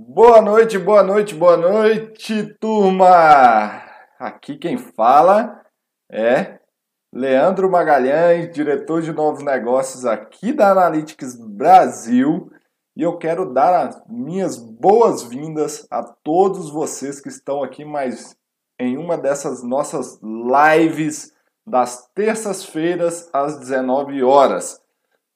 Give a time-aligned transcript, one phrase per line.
[0.00, 3.82] Boa noite, boa noite, boa noite, turma!
[4.16, 5.60] Aqui quem fala
[6.08, 6.60] é
[7.12, 12.48] Leandro Magalhães, diretor de novos negócios aqui da Analytics Brasil,
[12.96, 18.36] e eu quero dar as minhas boas-vindas a todos vocês que estão aqui mais
[18.78, 21.32] em uma dessas nossas lives
[21.66, 24.80] das terças-feiras às 19 horas.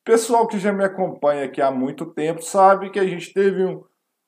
[0.05, 3.83] Pessoal que já me acompanha aqui há muito tempo sabe que a gente teve um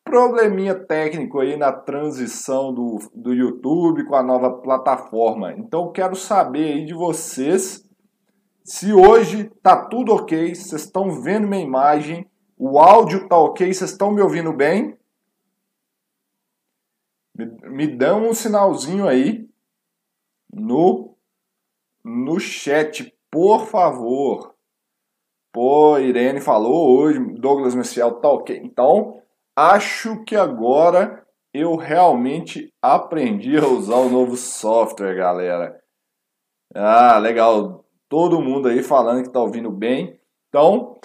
[0.04, 5.52] probleminha técnico aí na transição do, do YouTube com a nova plataforma.
[5.54, 7.84] Então quero saber aí de vocês
[8.64, 12.26] se hoje tá tudo ok, vocês estão vendo minha imagem,
[12.56, 14.96] o áudio tá ok, vocês estão me ouvindo bem?
[17.36, 19.46] Me, dão um sinalzinho aí
[20.52, 21.14] no
[22.02, 24.54] no chat, por favor.
[25.52, 28.60] Pô, Irene falou hoje, Douglas Messiel tá ok.
[28.62, 29.22] Então,
[29.56, 35.80] acho que agora eu realmente aprendi a usar o novo software, galera.
[36.74, 37.84] Ah, legal.
[38.08, 40.20] Todo mundo aí falando que tá ouvindo bem.
[40.48, 40.98] Então,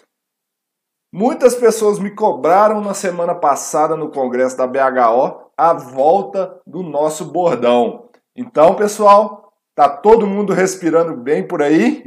[1.14, 7.25] muitas pessoas me cobraram na semana passada no congresso da BHO a volta do nosso
[7.25, 8.09] bordão.
[8.36, 12.03] Então, pessoal, tá todo mundo respirando bem por aí?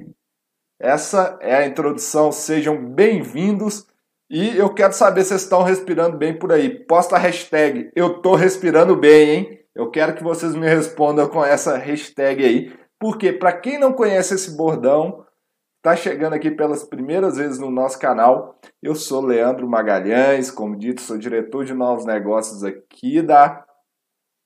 [0.81, 2.33] Essa é a introdução.
[2.33, 3.87] Sejam bem-vindos
[4.33, 6.71] e eu quero saber se vocês estão respirando bem por aí.
[6.87, 9.61] Posta a hashtag Eu tô respirando bem, hein?
[9.75, 12.73] Eu quero que vocês me respondam com essa hashtag aí.
[12.99, 15.23] Porque, para quem não conhece esse bordão,
[15.83, 18.59] tá chegando aqui pelas primeiras vezes no nosso canal.
[18.83, 23.67] Eu sou Leandro Magalhães, como dito, sou diretor de novos negócios aqui da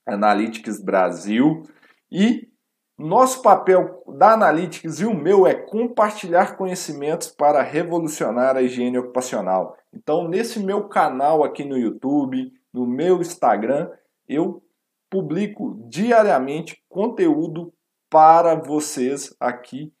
[0.05, 1.63] Analytics Brasil.
[2.11, 2.49] E
[2.97, 9.77] nosso papel da Analytics e o meu é compartilhar conhecimentos para revolucionar a higiene ocupacional.
[9.93, 13.91] Então, nesse meu canal aqui no YouTube, no meu Instagram,
[14.27, 14.63] eu
[15.09, 17.71] publico diariamente conteúdo
[18.09, 19.93] para vocês aqui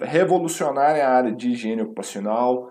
[0.00, 2.70] revolucionarem a área de higiene ocupacional,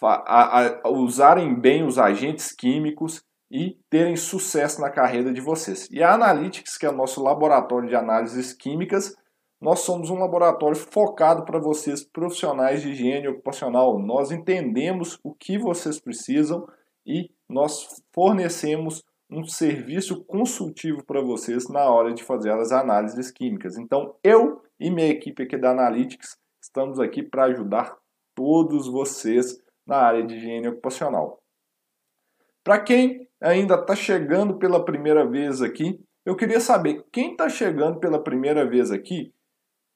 [0.00, 3.22] a, a, usarem bem os agentes químicos
[3.52, 5.86] e terem sucesso na carreira de vocês.
[5.90, 9.14] E a Analytics, que é o nosso laboratório de análises químicas,
[9.60, 13.98] nós somos um laboratório focado para vocês, profissionais de higiene ocupacional.
[13.98, 16.66] Nós entendemos o que vocês precisam
[17.06, 23.76] e nós fornecemos um serviço consultivo para vocês na hora de fazer as análises químicas.
[23.76, 27.96] Então, eu e minha equipe aqui da Analytics estamos aqui para ajudar
[28.34, 31.41] todos vocês na área de higiene ocupacional.
[32.64, 37.98] Para quem ainda está chegando pela primeira vez aqui, eu queria saber quem está chegando
[37.98, 39.34] pela primeira vez aqui.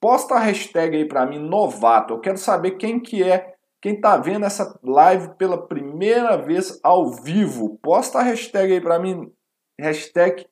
[0.00, 2.14] Posta a hashtag aí para mim novato.
[2.14, 7.12] Eu quero saber quem que é, quem está vendo essa live pela primeira vez ao
[7.12, 7.78] vivo.
[7.78, 9.32] Posta a hashtag aí para mim,
[9.80, 10.44] hashtag,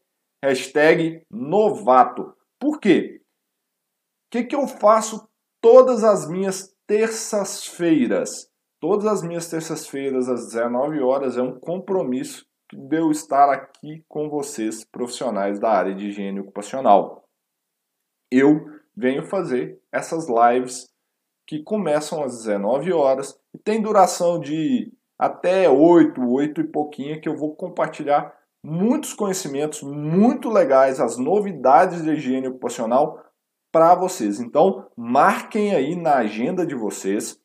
[0.42, 2.32] hashtag novato.
[2.60, 3.20] Por quê?
[4.26, 5.28] O que, que eu faço
[5.60, 8.48] todas as minhas terças-feiras?
[8.87, 14.28] Todas as minhas terças-feiras, às 19 horas, é um compromisso de eu estar aqui com
[14.28, 17.27] vocês, profissionais da área de higiene ocupacional.
[18.31, 20.91] Eu venho fazer essas lives
[21.47, 27.28] que começam às 19 horas e tem duração de até 8, 8 e pouquinho, que
[27.31, 33.19] eu vou compartilhar muitos conhecimentos muito legais, as novidades de higiene ocupacional
[33.72, 34.41] para vocês.
[34.41, 37.43] Então, marquem aí na agenda de vocês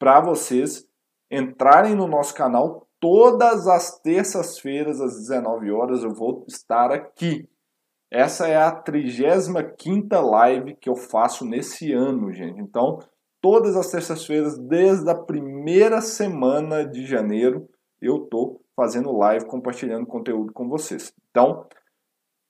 [0.00, 0.88] para vocês
[1.30, 7.46] entrarem no nosso canal todas as terças-feiras às 19 horas eu vou estar aqui.
[8.10, 12.60] Essa é a 35 live que eu faço nesse ano, gente.
[12.60, 12.98] Então,
[13.40, 17.68] todas as terças-feiras, desde a primeira semana de janeiro,
[18.00, 21.12] eu tô fazendo live, compartilhando conteúdo com vocês.
[21.30, 21.66] Então,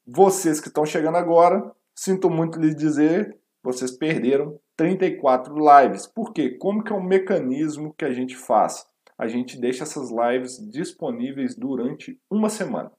[0.06, 6.06] vocês que estão chegando agora, sinto muito lhes dizer, vocês perderam 34 lives.
[6.06, 6.56] Por quê?
[6.59, 8.86] Como que é o mecanismo que a gente faz?
[9.18, 12.91] A gente deixa essas lives disponíveis durante uma semana.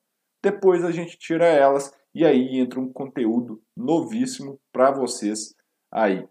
[0.44, 5.56] Depois a gente tira elas e aí entra um conteúdo novíssimo para vocês
[5.92, 6.28] aí.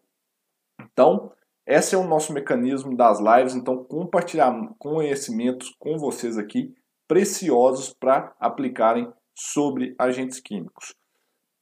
[0.80, 1.32] Então,
[1.66, 6.74] esse é o nosso mecanismo das lives, então compartilhar conhecimentos com vocês aqui
[7.06, 10.94] preciosos para aplicarem sobre agentes químicos.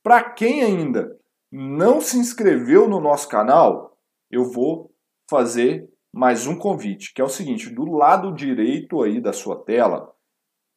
[0.03, 1.19] Para quem ainda
[1.51, 3.97] não se inscreveu no nosso canal,
[4.31, 4.93] eu vou
[5.31, 10.13] fazer mais um convite, que é o seguinte, do lado direito aí da sua tela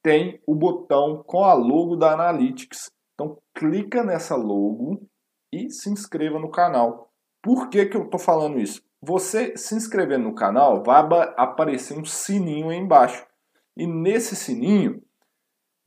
[0.04, 2.92] tem o botão com a logo da Analytics.
[3.14, 5.08] Então clica nessa logo
[5.54, 7.12] e se inscreva no canal.
[7.42, 8.82] Por que, que eu estou falando isso?
[9.02, 11.04] Você se inscrevendo no canal, vai
[11.38, 13.26] aparecer um sininho aí embaixo.
[13.76, 15.02] E nesse sininho,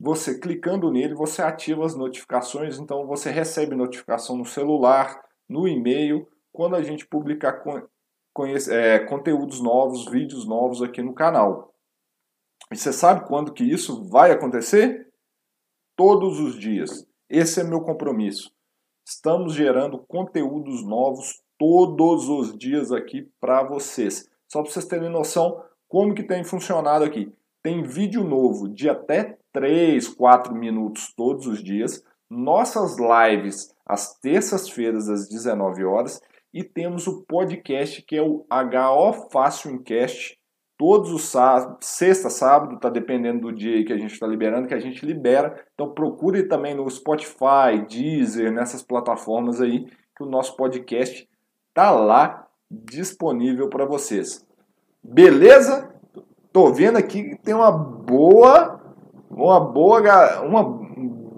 [0.05, 5.19] você clicando nele, você ativa as notificações, então você recebe notificação no celular,
[5.49, 7.63] no e-mail, quando a gente publicar
[8.69, 11.73] é, conteúdos novos, vídeos novos aqui no canal.
[12.71, 15.11] E você sabe quando que isso vai acontecer?
[15.95, 17.03] Todos os dias.
[17.27, 18.53] Esse é meu compromisso.
[19.07, 24.29] Estamos gerando conteúdos novos todos os dias aqui para vocês.
[24.47, 27.33] Só para vocês terem noção como que tem funcionado aqui.
[27.63, 32.03] Tem vídeo novo de até 3, 4 minutos todos os dias.
[32.29, 36.21] Nossas lives às terças-feiras às 19 horas
[36.53, 40.37] e temos o podcast que é o HO Fácil Encast,
[40.77, 44.73] todos os sábados, sexta, sábado, tá dependendo do dia que a gente está liberando, que
[44.73, 45.65] a gente libera.
[45.73, 49.85] Então procure também no Spotify, Deezer, nessas plataformas aí,
[50.17, 51.29] que o nosso podcast
[51.73, 54.45] tá lá disponível para vocês.
[55.01, 55.93] Beleza?
[56.51, 58.74] Tô vendo aqui que tem uma boa,
[59.35, 60.63] uma boa, uma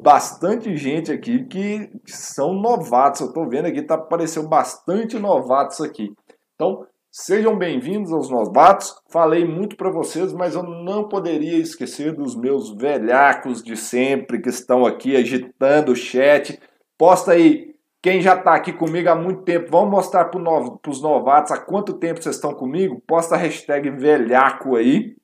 [0.02, 3.22] bastante gente aqui que são novatos.
[3.22, 6.14] Eu estou vendo aqui, tá apareceu bastante novatos aqui.
[6.54, 8.96] Então, sejam bem-vindos aos novatos.
[9.10, 14.50] Falei muito para vocês, mas eu não poderia esquecer dos meus velhacos de sempre que
[14.50, 16.60] estão aqui agitando o chat.
[17.00, 19.72] Posta aí quem já está aqui comigo há muito tempo.
[19.72, 20.40] Vamos mostrar para
[20.88, 23.02] os novatos há quanto tempo vocês estão comigo.
[23.08, 25.18] Posta a hashtag velhaco aí.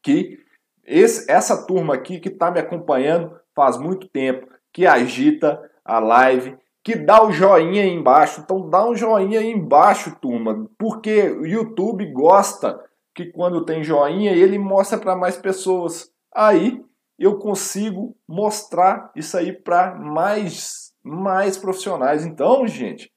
[0.00, 0.45] Que
[0.86, 6.56] esse, essa turma aqui que está me acompanhando faz muito tempo, que agita a live,
[6.84, 8.40] que dá o joinha aí embaixo.
[8.40, 12.80] Então dá um joinha aí embaixo, turma, porque o YouTube gosta
[13.14, 16.10] que quando tem joinha ele mostra para mais pessoas.
[16.34, 16.84] Aí
[17.18, 22.26] eu consigo mostrar isso aí para mais mais profissionais.
[22.26, 23.12] Então, gente,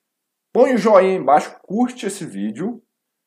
[0.53, 2.81] põe o joinha embaixo, curte esse vídeo.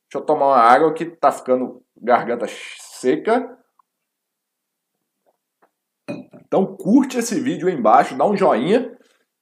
[0.09, 3.59] Deixa eu tomar uma água que tá ficando garganta seca.
[6.52, 8.94] Então curte esse vídeo aí embaixo, dá um joinha,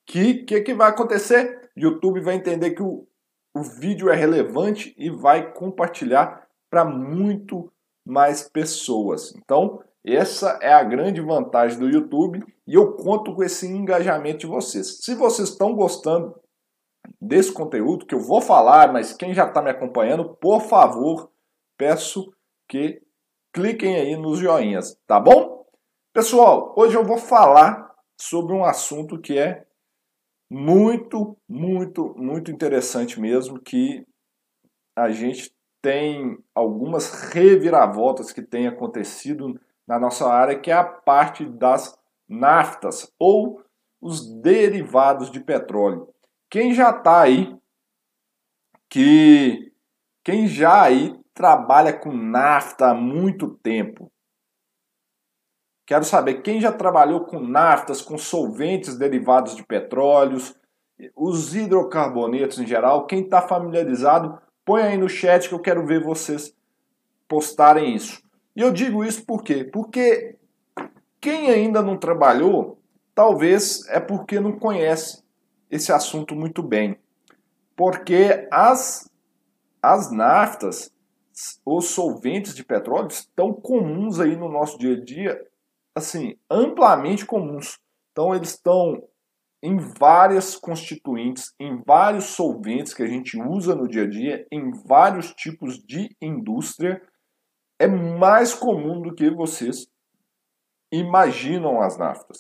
[0.07, 1.69] que que, que vai acontecer?
[1.77, 3.05] YouTube vai entender que o,
[3.53, 7.69] o vídeo é relevante e vai compartilhar para muito
[8.07, 9.35] mais pessoas.
[9.35, 14.47] Então, essa é a grande vantagem do YouTube e eu conto com esse engajamento de
[14.47, 15.01] vocês.
[15.05, 16.37] Se vocês estão gostando
[17.21, 21.29] desse conteúdo que eu vou falar, mas quem já está me acompanhando, por favor,
[21.77, 22.33] peço
[22.69, 23.03] que
[23.53, 25.60] cliquem aí nos joinhas, tá bom?
[26.13, 29.65] Pessoal, hoje eu vou falar sobre um assunto que é
[30.51, 34.05] muito, muito, muito interessante mesmo, que
[34.97, 41.45] a gente tem algumas reviravoltas que têm acontecido na nossa área, que é a parte
[41.45, 41.97] das
[42.29, 43.63] naftas ou
[44.01, 46.13] os derivados de petróleo.
[46.51, 47.57] Quem já está aí,
[48.89, 49.73] que
[50.25, 54.11] quem já aí trabalha com nafta há muito tempo,
[55.91, 60.55] Quero saber quem já trabalhou com naftas, com solventes derivados de petróleos,
[61.17, 63.09] os hidrocarbonetos em geral.
[63.09, 66.55] Quem está familiarizado, põe aí no chat que eu quero ver vocês
[67.27, 68.23] postarem isso.
[68.55, 69.65] E eu digo isso por quê?
[69.65, 70.37] Porque
[71.21, 72.79] quem ainda não trabalhou,
[73.13, 75.25] talvez é porque não conhece
[75.69, 77.01] esse assunto muito bem.
[77.75, 79.11] Porque as,
[79.83, 80.93] as naftas,
[81.67, 85.50] os solventes de petróleo, estão comuns aí no nosso dia a dia
[86.01, 87.79] assim, amplamente comuns.
[88.13, 89.03] Então eles estão
[89.63, 94.71] em várias constituintes, em vários solventes que a gente usa no dia a dia, em
[94.87, 97.01] vários tipos de indústria.
[97.79, 99.87] É mais comum do que vocês
[100.93, 102.39] imaginam as naftas.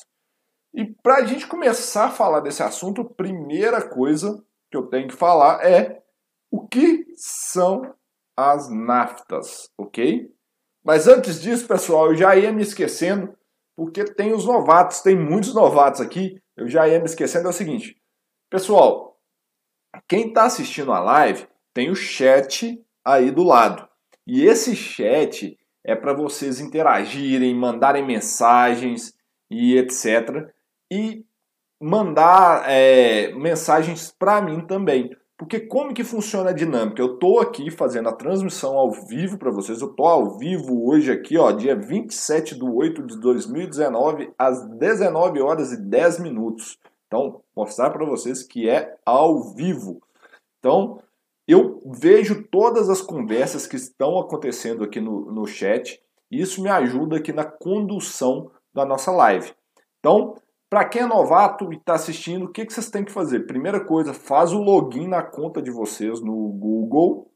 [0.74, 5.08] E para a gente começar a falar desse assunto, a primeira coisa que eu tenho
[5.08, 6.02] que falar é
[6.50, 7.94] o que são
[8.36, 10.32] as naftas, ok?
[10.82, 13.36] Mas antes disso, pessoal, eu já ia me esquecendo
[13.80, 16.38] porque tem os novatos, tem muitos novatos aqui.
[16.54, 17.96] Eu já ia me esquecendo, é o seguinte.
[18.50, 19.18] Pessoal,
[20.06, 23.88] quem está assistindo a live tem o chat aí do lado.
[24.26, 29.14] E esse chat é para vocês interagirem, mandarem mensagens
[29.50, 30.52] e etc.
[30.92, 31.25] E
[31.80, 35.08] mandar é, mensagens para mim também.
[35.40, 37.00] Porque como que funciona a dinâmica?
[37.00, 39.80] Eu estou aqui fazendo a transmissão ao vivo para vocês.
[39.80, 45.40] Eu estou ao vivo hoje aqui, ó, dia 27 de 8 de 2019, às 19
[45.40, 46.78] horas e 10 minutos.
[47.06, 50.02] Então, mostrar para vocês que é ao vivo.
[50.59, 51.00] Então,
[51.49, 56.02] eu vejo todas as conversas que estão acontecendo aqui no, no chat.
[56.30, 59.54] E isso me ajuda aqui na condução da nossa live.
[60.00, 60.35] Então,
[60.70, 63.40] para quem é novato e está assistindo, o que, que vocês têm que fazer?
[63.40, 67.28] Primeira coisa, faz o login na conta de vocês no Google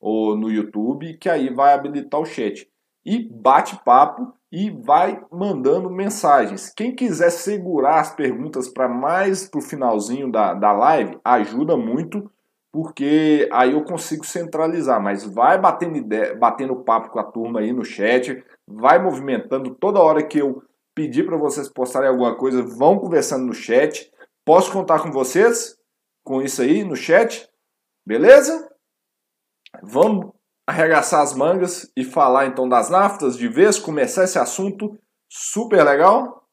[0.00, 2.68] ou no YouTube, que aí vai habilitar o chat.
[3.06, 6.70] e bate papo e vai mandando mensagens.
[6.76, 12.30] Quem quiser segurar as perguntas para mais para o finalzinho da, da live, ajuda muito,
[12.72, 15.00] porque aí eu consigo centralizar.
[15.00, 20.00] Mas vai batendo, ideia, batendo papo com a turma aí no chat, vai movimentando toda
[20.00, 20.62] hora que eu
[20.94, 24.10] pedir para vocês postarem alguma coisa, vão conversando no chat.
[24.44, 25.76] Posso contar com vocês?
[26.24, 27.48] Com isso aí no chat?
[28.06, 28.68] Beleza?
[29.82, 30.32] Vamos
[30.66, 36.48] arregaçar as mangas e falar então das naftas de vez, começar esse assunto super legal.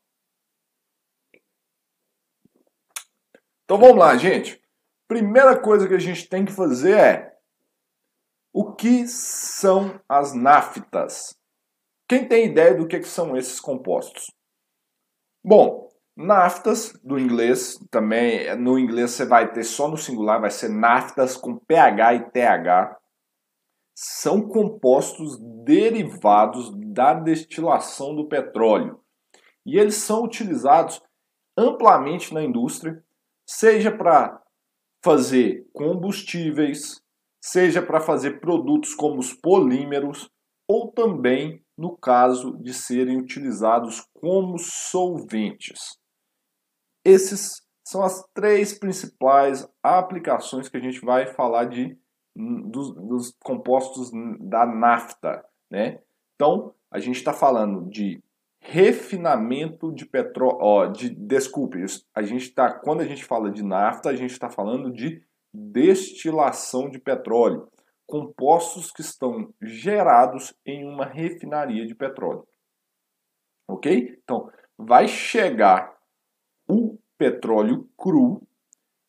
[3.63, 4.61] Então vamos lá, gente.
[5.07, 7.37] Primeira coisa que a gente tem que fazer é
[8.53, 11.36] o que são as naftas?
[12.07, 14.31] Quem tem ideia do que são esses compostos?
[15.43, 20.69] Bom, naftas do inglês também, no inglês você vai ter só no singular, vai ser
[20.69, 22.97] naftas com pH e TH
[23.99, 29.01] são compostos derivados da destilação do petróleo.
[29.65, 31.01] E eles são utilizados
[31.57, 33.03] amplamente na indústria,
[33.43, 34.39] seja para
[35.03, 37.01] fazer combustíveis,
[37.41, 40.29] seja para fazer produtos como os polímeros,
[40.67, 45.97] ou também no caso de serem utilizados como solventes.
[47.05, 51.97] Esses são as três principais aplicações que a gente vai falar de
[52.35, 55.99] dos, dos compostos da nafta, né?
[56.35, 58.21] Então, a gente está falando de
[58.59, 64.15] refinamento de petróleo, de desculpe, a gente está quando a gente fala de nafta, a
[64.15, 67.67] gente está falando de destilação de petróleo,
[68.07, 72.47] compostos que estão gerados em uma refinaria de petróleo.
[73.69, 74.17] Ok?
[74.23, 75.95] Então, vai chegar
[76.67, 78.47] o petróleo cru,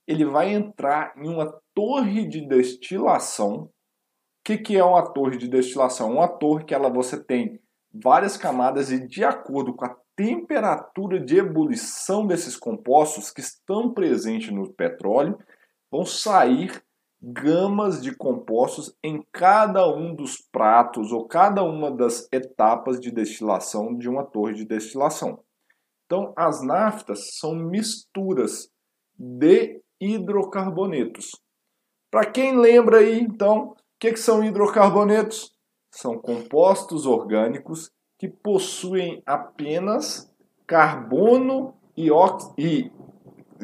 [0.07, 3.64] ele vai entrar em uma torre de destilação.
[3.64, 3.71] O
[4.45, 6.12] que, que é uma torre de destilação?
[6.12, 7.61] Uma torre que ela, você tem
[7.93, 14.50] várias camadas e de acordo com a temperatura de ebulição desses compostos que estão presentes
[14.50, 15.38] no petróleo,
[15.90, 16.83] vão sair
[17.20, 23.96] gamas de compostos em cada um dos pratos ou cada uma das etapas de destilação
[23.96, 25.42] de uma torre de destilação.
[26.06, 28.70] Então, as naftas são misturas
[29.18, 31.30] de hidrocarbonetos.
[32.10, 35.52] Para quem lembra aí, então, o que, que são hidrocarbonetos?
[35.90, 40.32] São compostos orgânicos que possuem apenas
[40.66, 42.08] carbono e,
[42.56, 42.90] e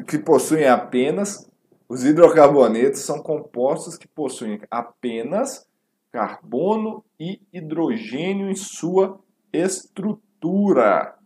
[0.03, 1.49] que possuem apenas
[1.87, 5.67] os hidrocarbonetos são compostos que possuem apenas
[6.11, 9.19] carbono e hidrogênio em sua
[9.51, 11.17] estrutura,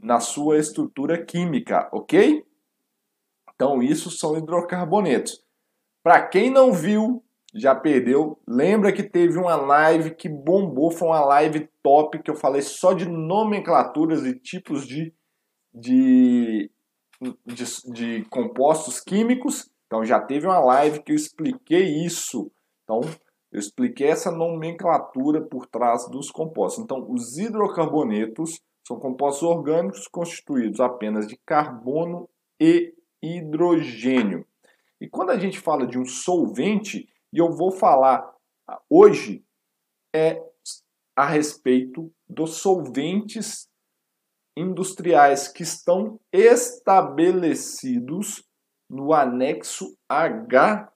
[0.00, 2.44] na sua estrutura química, ok?
[3.54, 5.42] Então, isso são hidrocarbonetos.
[6.02, 11.24] Para quem não viu, já perdeu, lembra que teve uma live que bombou, foi uma
[11.24, 15.12] live top que eu falei só de nomenclaturas e tipos de,
[15.74, 16.70] de,
[17.20, 19.70] de, de compostos químicos.
[19.86, 22.50] Então já teve uma live que eu expliquei isso.
[22.84, 23.00] Então
[23.52, 26.82] eu expliquei essa nomenclatura por trás dos compostos.
[26.82, 32.28] Então os hidrocarbonetos são compostos orgânicos constituídos apenas de carbono
[32.60, 34.46] e hidrogênio.
[35.00, 38.32] E quando a gente fala de um solvente, e eu vou falar
[38.88, 39.44] hoje,
[40.14, 40.40] é
[41.14, 43.68] a respeito dos solventes
[44.56, 48.42] industriais que estão estabelecidos
[48.88, 50.90] no anexo H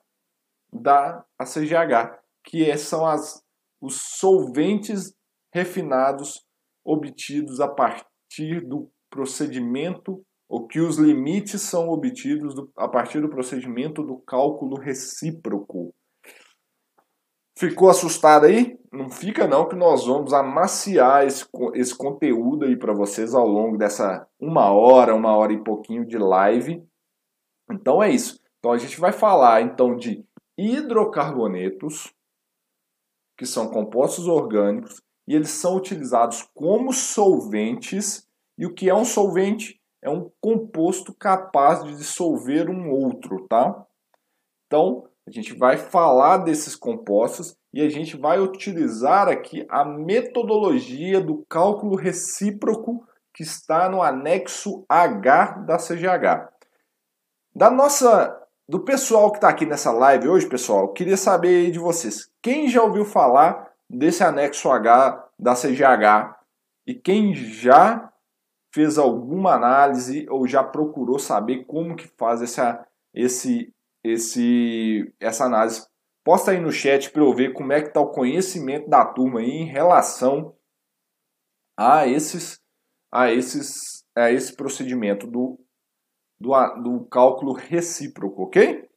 [0.72, 3.42] da ACGH, que é, são as,
[3.80, 5.12] os solventes
[5.52, 6.46] refinados
[6.84, 13.30] obtidos a partir do procedimento o que os limites são obtidos do, a partir do
[13.30, 15.94] procedimento do cálculo recíproco.
[17.60, 18.80] Ficou assustado aí?
[18.90, 23.76] Não fica não que nós vamos amaciar esse, esse conteúdo aí para vocês ao longo
[23.76, 26.82] dessa uma hora, uma hora e pouquinho de live.
[27.70, 28.40] Então é isso.
[28.58, 30.24] Então a gente vai falar então de
[30.56, 32.14] hidrocarbonetos,
[33.36, 38.26] que são compostos orgânicos, e eles são utilizados como solventes.
[38.56, 39.78] E o que é um solvente?
[40.02, 43.86] é um composto capaz de dissolver um outro, tá?
[44.66, 51.20] Então, a gente vai falar desses compostos e a gente vai utilizar aqui a metodologia
[51.20, 56.50] do cálculo recíproco que está no anexo H da CGH.
[57.54, 58.36] Da nossa
[58.68, 62.82] do pessoal que está aqui nessa live hoje, pessoal, queria saber de vocês, quem já
[62.82, 66.36] ouviu falar desse anexo H da CGH
[66.86, 68.12] e quem já
[68.72, 75.86] fez alguma análise ou já procurou saber como que faz essa, esse, esse, essa análise.
[76.24, 79.40] Posta aí no chat para eu ver como é que está o conhecimento da turma
[79.40, 80.54] aí em relação
[81.76, 82.60] a esses
[83.12, 85.58] a esses a esse procedimento do,
[86.38, 86.50] do,
[86.82, 88.88] do cálculo recíproco, ok?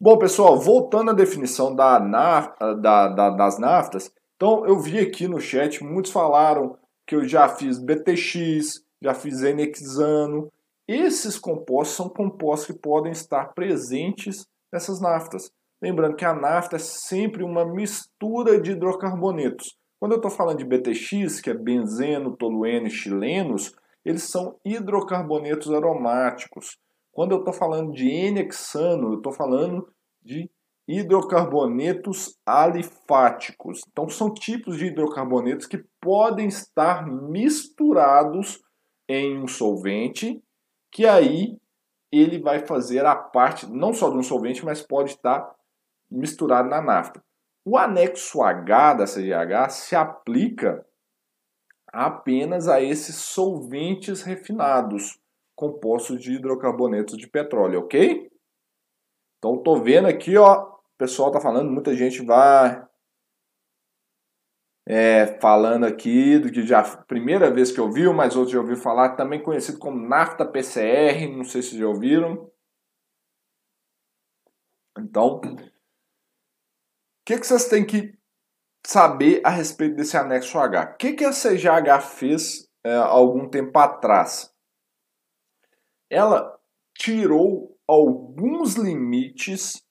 [0.00, 5.40] Bom, pessoal, voltando à definição da, da, da, das naftas, então eu vi aqui no
[5.40, 10.52] chat, muitos falaram que eu já fiz BTX, já fiz NXano.
[10.86, 15.50] Esses compostos são compostos que podem estar presentes nessas naftas.
[15.80, 19.76] Lembrando que a nafta é sempre uma mistura de hidrocarbonetos.
[19.98, 23.74] Quando eu estou falando de BTX, que é benzeno, tolueno e chilenos,
[24.04, 26.76] eles são hidrocarbonetos aromáticos.
[27.10, 29.88] Quando eu estou falando de N-hexano, eu estou falando
[30.22, 30.50] de
[30.86, 33.80] hidrocarbonetos alifáticos.
[33.90, 38.60] Então, são tipos de hidrocarbonetos que podem estar misturados
[39.08, 40.42] em um solvente,
[40.94, 41.58] que aí
[42.12, 45.52] ele vai fazer a parte, não só de um solvente, mas pode estar
[46.08, 47.20] misturado na nafta.
[47.64, 50.86] O anexo H da CGH se aplica
[51.88, 55.18] apenas a esses solventes refinados,
[55.56, 58.30] compostos de hidrocarbonetos de petróleo, ok?
[59.38, 62.86] Então, tô vendo aqui, ó, o pessoal tá falando, muita gente vai
[64.86, 69.16] é, falando aqui do que já primeira vez que ouviu, mas outros já ouviram falar,
[69.16, 72.50] também conhecido como nafta PCR, não sei se já ouviram.
[74.98, 75.40] Então, o
[77.24, 78.16] que, que vocês têm que
[78.86, 80.92] saber a respeito desse anexo H?
[80.92, 84.52] O que, que a CGH fez é, algum tempo atrás?
[86.10, 86.54] Ela
[86.96, 89.82] tirou alguns limites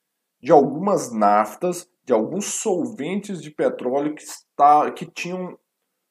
[0.41, 4.23] de algumas naftas, de alguns solventes de petróleo que,
[4.53, 5.57] está, que tinham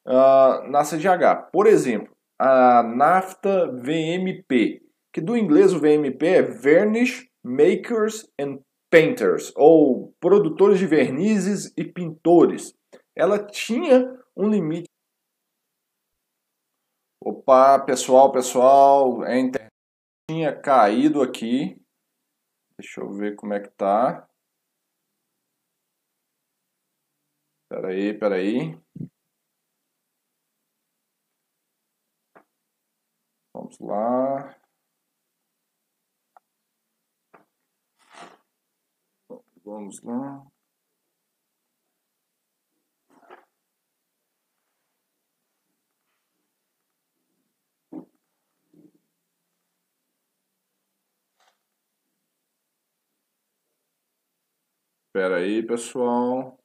[0.05, 1.49] uh, na CGH.
[1.51, 4.81] Por exemplo, a nafta VMP,
[5.11, 8.59] que do inglês o VMP é Varnish Makers and
[8.89, 12.73] Painters, ou produtores de vernizes e pintores.
[13.15, 14.89] Ela tinha um limite.
[17.19, 19.73] Opa, pessoal, pessoal, é internet
[20.29, 21.79] tinha caído aqui.
[22.77, 24.27] Deixa eu ver como é que tá.
[27.73, 28.79] Pera aí, pera aí.
[33.51, 34.55] Vamos lá.
[39.65, 40.45] Vamos lá.
[55.07, 56.62] Espera aí, pessoal.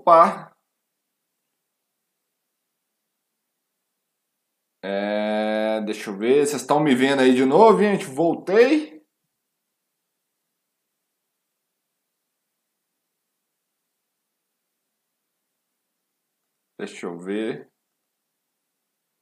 [0.00, 0.50] Opa!
[4.82, 8.06] É, deixa eu ver, vocês estão me vendo aí de novo, gente?
[8.06, 9.00] Voltei.
[16.78, 17.70] Deixa eu ver.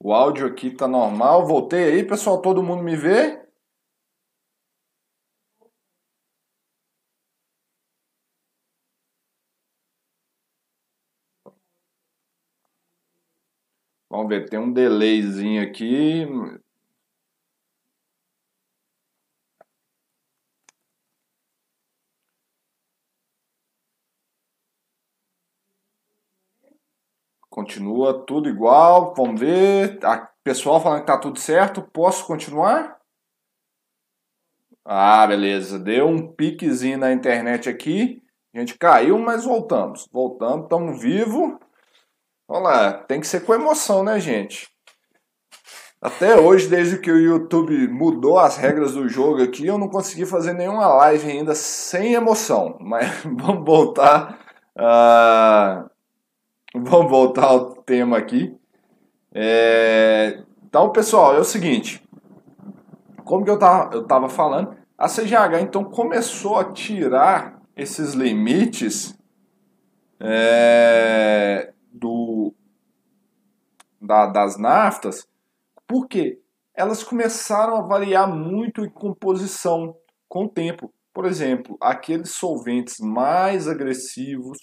[0.01, 1.45] O áudio aqui tá normal.
[1.47, 2.41] Voltei aí, pessoal.
[2.41, 3.48] Todo mundo me vê?
[14.19, 16.27] Vamos ver, tem um delayzinho aqui.
[27.49, 29.15] Continua tudo igual.
[29.17, 30.05] Vamos ver.
[30.05, 31.81] A pessoal falando que tá tudo certo.
[31.81, 32.99] Posso continuar?
[34.85, 35.79] Ah, beleza.
[35.79, 38.21] Deu um piquezinho na internet aqui.
[38.53, 40.09] A gente caiu, mas voltamos.
[40.11, 41.68] Voltamos, estamos vivos.
[42.49, 44.71] Vamos lá, tem que ser com emoção, né, gente?
[46.01, 50.25] Até hoje, desde que o YouTube mudou as regras do jogo aqui, eu não consegui
[50.25, 52.79] fazer nenhuma live ainda sem emoção.
[52.81, 54.39] Mas vamos voltar.
[54.77, 55.91] Uh...
[56.75, 58.57] Vamos voltar ao tema aqui.
[59.35, 60.43] É...
[60.65, 62.03] Então, pessoal, é o seguinte.
[63.25, 69.19] Como que eu tava, eu tava falando, a CGH então começou a tirar esses limites
[70.21, 72.55] é, do,
[74.01, 75.27] da, das naftas,
[75.87, 76.41] porque
[76.75, 79.97] elas começaram a variar muito em composição
[80.29, 80.93] com o tempo.
[81.13, 84.59] por exemplo, aqueles solventes mais agressivos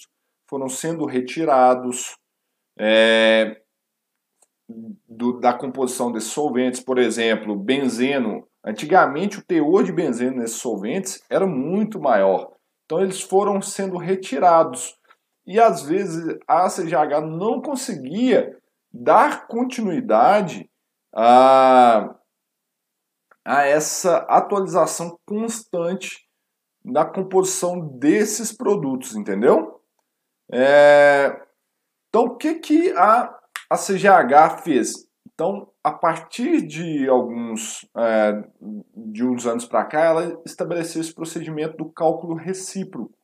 [0.48, 2.16] foram sendo retirados
[2.78, 3.60] é,
[5.08, 8.48] do, da composição desses solventes, por exemplo, benzeno.
[8.64, 12.52] Antigamente, o teor de benzeno nesses solventes era muito maior.
[12.84, 14.96] Então, eles foram sendo retirados.
[15.46, 18.56] E às vezes a CGH não conseguia
[18.92, 20.70] dar continuidade
[21.14, 22.14] a,
[23.44, 26.26] a essa atualização constante
[26.84, 29.80] da composição desses produtos, entendeu?
[30.52, 31.42] É,
[32.08, 33.36] então, o que, que a
[33.68, 35.06] a CGH fez.
[35.34, 38.44] Então, a partir de alguns é,
[38.96, 43.14] de uns anos para cá, ela estabeleceu esse procedimento do cálculo recíproco,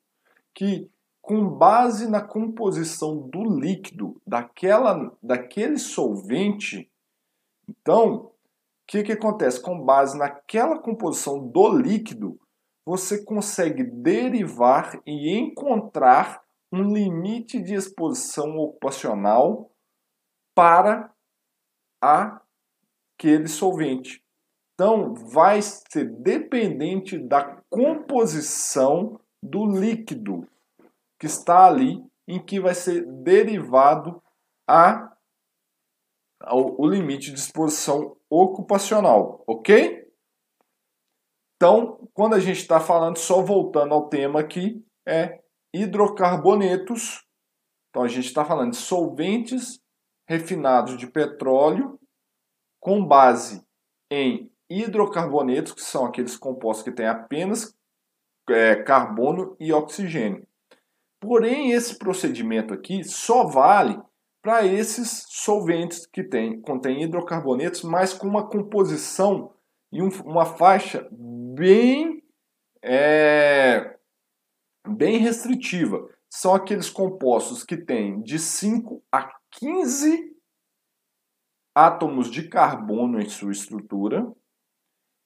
[0.55, 0.91] que
[1.23, 6.91] com base na composição do líquido daquela, daquele solvente,
[7.69, 8.33] então, o
[8.89, 9.61] que, que acontece?
[9.61, 12.39] Com base naquela composição do líquido,
[12.85, 19.71] você consegue derivar e encontrar um limite de exposição ocupacional
[20.55, 21.15] para
[22.01, 24.25] aquele solvente.
[24.75, 30.49] Então, vai ser dependente da composição do líquido
[31.23, 34.21] que está ali, em que vai ser derivado
[34.69, 35.17] a,
[36.51, 40.05] o limite de exposição ocupacional, ok?
[41.55, 45.41] Então, quando a gente está falando, só voltando ao tema aqui, é
[45.73, 47.25] hidrocarbonetos.
[47.91, 49.81] Então, a gente está falando de solventes
[50.29, 52.01] refinados de petróleo
[52.81, 53.65] com base
[54.11, 57.73] em hidrocarbonetos, que são aqueles compostos que têm apenas
[58.51, 60.45] é, carbono e oxigênio.
[61.23, 63.97] Porém, esse procedimento aqui só vale
[64.43, 69.55] para esses solventes que tem, contêm hidrocarbonetos, mas com uma composição
[69.93, 72.25] e um, uma faixa bem,
[72.83, 73.97] é,
[74.85, 76.05] bem restritiva.
[76.29, 80.37] São aqueles compostos que têm de 5 a 15
[81.73, 84.27] átomos de carbono em sua estrutura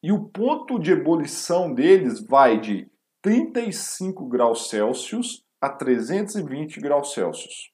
[0.03, 2.87] e o ponto de ebulição deles vai de
[3.23, 7.71] 35 graus Celsius a 320 graus Celsius.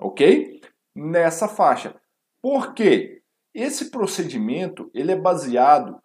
[0.00, 0.60] Ok?
[0.94, 2.00] Nessa faixa.
[2.42, 3.22] Por quê?
[3.54, 6.00] Esse procedimento ele é baseado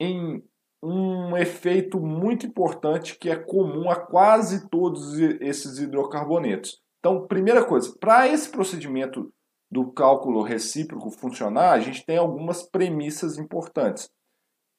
[0.00, 0.42] em
[0.82, 6.80] um efeito muito importante que é comum a quase todos esses hidrocarbonetos.
[7.00, 9.32] Então, primeira coisa, para esse procedimento
[9.70, 14.08] do cálculo recíproco funcionar, a gente tem algumas premissas importantes,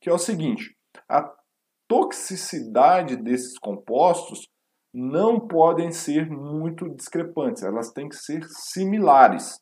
[0.01, 0.75] que é o seguinte:
[1.10, 1.29] a
[1.88, 4.47] toxicidade desses compostos
[4.99, 9.62] não podem ser muito discrepantes, elas têm que ser similares.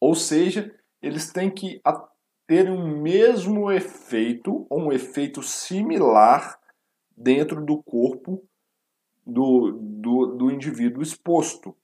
[0.00, 1.80] Ou seja, eles têm que
[2.46, 6.60] ter um mesmo efeito, ou um efeito similar
[7.16, 8.40] dentro do corpo
[9.26, 11.76] do, do, do indivíduo exposto.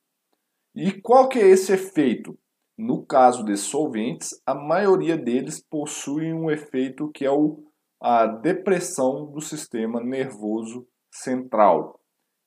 [0.73, 2.39] E qual que é esse efeito?
[2.79, 7.65] No caso de solventes, a maioria deles possuem um efeito que é o,
[8.01, 12.01] a depressão do sistema nervoso central.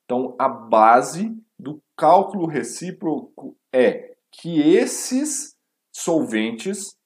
[0.08, 5.54] Então, a base do cálculo recíproco é que esses
[5.92, 6.96] solventes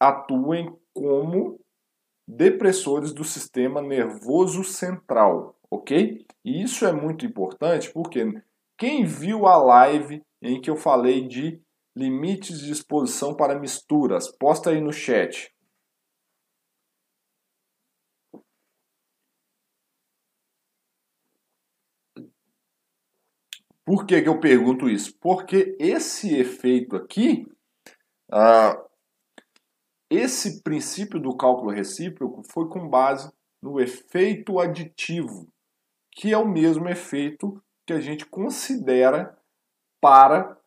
[0.00, 1.60] atuem como
[2.26, 6.24] depressores do sistema nervoso central ok?
[6.44, 8.24] E isso é muito importante porque
[8.76, 11.60] quem viu a live em que eu falei de
[11.96, 15.52] limites de exposição para misturas, posta aí no chat.
[23.88, 25.16] Por que, que eu pergunto isso?
[25.18, 27.50] Porque esse efeito aqui,
[28.30, 28.78] ah,
[30.10, 35.48] esse princípio do cálculo recíproco foi com base no efeito aditivo
[36.12, 39.34] que é o mesmo efeito que a gente considera
[40.02, 40.58] para,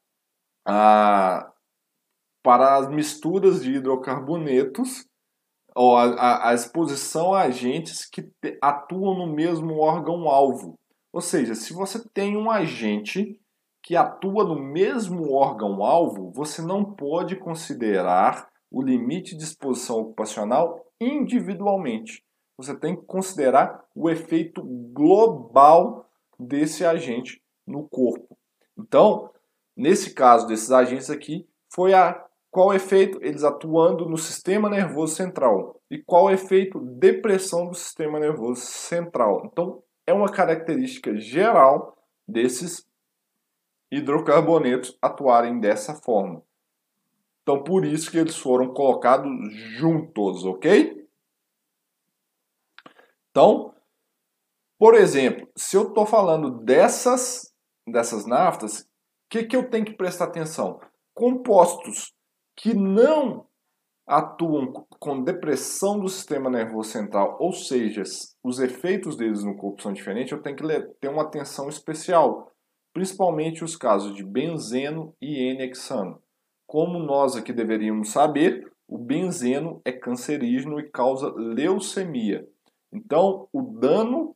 [0.65, 1.53] a,
[2.41, 5.05] para as misturas de hidrocarbonetos
[5.75, 10.81] ou a, a, a exposição a agentes que te, atuam no mesmo órgão-alvo.
[11.13, 13.39] Ou seja, se você tem um agente
[13.84, 22.24] que atua no mesmo órgão-alvo, você não pode considerar o limite de exposição ocupacional individualmente
[22.62, 24.62] você tem que considerar o efeito
[24.93, 26.06] global
[26.39, 28.38] desse agente no corpo.
[28.78, 29.32] Então,
[29.76, 35.82] nesse caso desses agentes aqui, foi a qual efeito eles atuando no sistema nervoso central
[35.89, 39.43] e qual efeito depressão do sistema nervoso central.
[39.45, 42.86] Então, é uma característica geral desses
[43.92, 46.44] hidrocarbonetos atuarem dessa forma.
[47.42, 49.30] Então, por isso que eles foram colocados
[49.78, 51.08] juntos, ok?
[53.30, 53.74] Então,
[54.78, 57.54] por exemplo, se eu estou falando dessas,
[57.88, 58.86] dessas naftas, o
[59.30, 60.80] que, que eu tenho que prestar atenção?
[61.14, 62.14] Compostos
[62.56, 63.48] que não
[64.08, 68.04] atuam com depressão do sistema nervoso central, ou seja,
[68.44, 70.64] os efeitos deles no corpo são diferentes, eu tenho que
[71.00, 72.52] ter uma atenção especial,
[72.94, 76.22] principalmente os casos de benzeno e N-hexano.
[76.68, 82.46] Como nós aqui deveríamos saber, o benzeno é cancerígeno e causa leucemia.
[82.94, 84.36] Então, o dano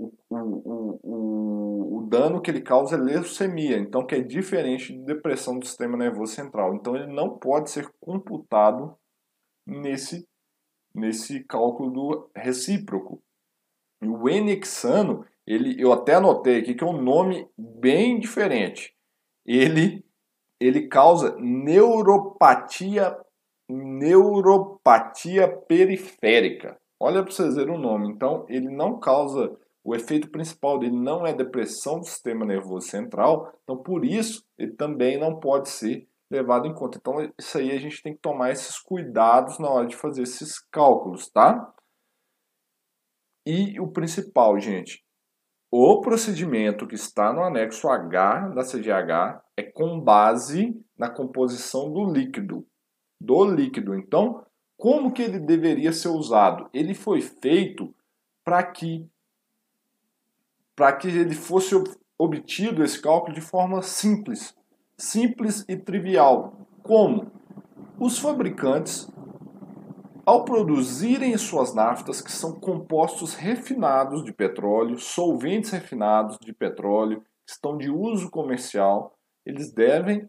[0.00, 5.04] o, o, o, o, dano que ele causa é leucemia, então que é diferente de
[5.04, 6.74] depressão do sistema nervoso central.
[6.74, 8.96] Então ele não pode ser computado
[9.66, 10.26] nesse,
[10.94, 13.22] nesse cálculo do recíproco.
[14.02, 18.94] E o enexano, ele, eu até anotei aqui que é um nome bem diferente.
[19.44, 20.02] Ele,
[20.58, 23.14] ele causa neuropatia,
[23.68, 26.80] neuropatia periférica.
[26.98, 28.08] Olha para vocês verem o nome.
[28.08, 33.52] Então, ele não causa o efeito principal dele não é depressão do sistema nervoso central,
[33.62, 36.98] então por isso ele também não pode ser levado em conta.
[36.98, 40.58] Então isso aí a gente tem que tomar esses cuidados na hora de fazer esses
[40.70, 41.74] cálculos, tá?
[43.46, 45.02] E o principal, gente,
[45.72, 52.04] o procedimento que está no anexo H da CGH é com base na composição do
[52.04, 52.66] líquido,
[53.20, 53.94] do líquido.
[53.94, 54.44] Então,
[54.76, 56.68] como que ele deveria ser usado?
[56.72, 57.94] Ele foi feito
[58.44, 59.08] para que
[60.80, 61.74] para que ele fosse
[62.18, 64.56] obtido esse cálculo de forma simples,
[64.96, 66.66] simples e trivial.
[66.82, 67.30] Como?
[67.98, 69.06] Os fabricantes,
[70.24, 77.52] ao produzirem suas naftas, que são compostos refinados de petróleo, solventes refinados de petróleo, que
[77.52, 79.14] estão de uso comercial,
[79.44, 80.26] eles devem,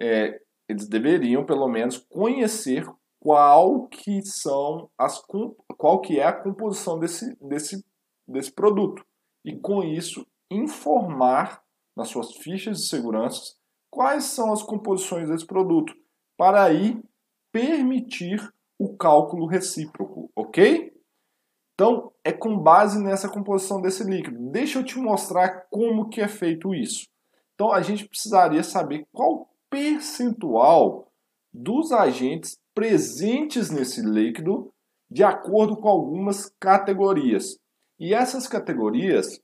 [0.00, 5.22] é, eles deveriam pelo menos conhecer qual que são as
[5.76, 7.84] qual que é a composição desse, desse,
[8.26, 9.04] desse produto
[9.44, 11.62] e, com isso, informar
[11.96, 13.54] nas suas fichas de segurança
[13.90, 15.94] quais são as composições desse produto,
[16.36, 17.00] para aí
[17.52, 18.40] permitir
[18.78, 20.92] o cálculo recíproco, ok?
[21.74, 24.50] Então, é com base nessa composição desse líquido.
[24.50, 27.06] Deixa eu te mostrar como que é feito isso.
[27.54, 31.10] Então, a gente precisaria saber qual percentual
[31.52, 34.72] dos agentes presentes nesse líquido
[35.10, 37.58] de acordo com algumas categorias.
[38.02, 39.40] E essas categorias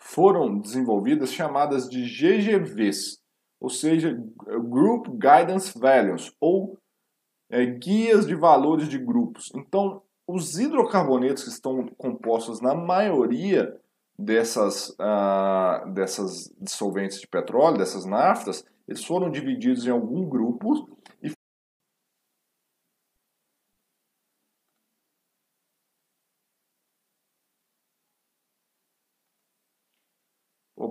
[0.00, 3.18] foram desenvolvidas chamadas de GGVs,
[3.60, 4.16] ou seja,
[4.46, 6.78] Group Guidance Values, ou
[7.50, 9.50] é, guias de valores de grupos.
[9.56, 13.76] Então, os hidrocarbonetos que estão compostos na maioria
[14.16, 20.88] dessas, uh, dessas dissolventes de petróleo, dessas naftas, eles foram divididos em algum grupo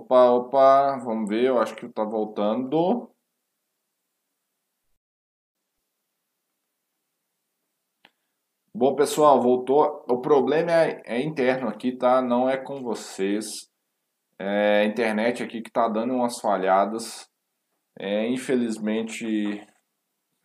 [0.08, 3.10] Opa, opa, vamos ver, eu acho que está voltando.
[8.74, 10.02] Bom, pessoal, voltou.
[10.08, 12.22] O problema é, é, interno aqui, tá?
[12.22, 13.68] Não é com vocês.
[14.38, 17.28] É a internet aqui que tá dando umas falhadas.
[17.98, 19.26] É, infelizmente,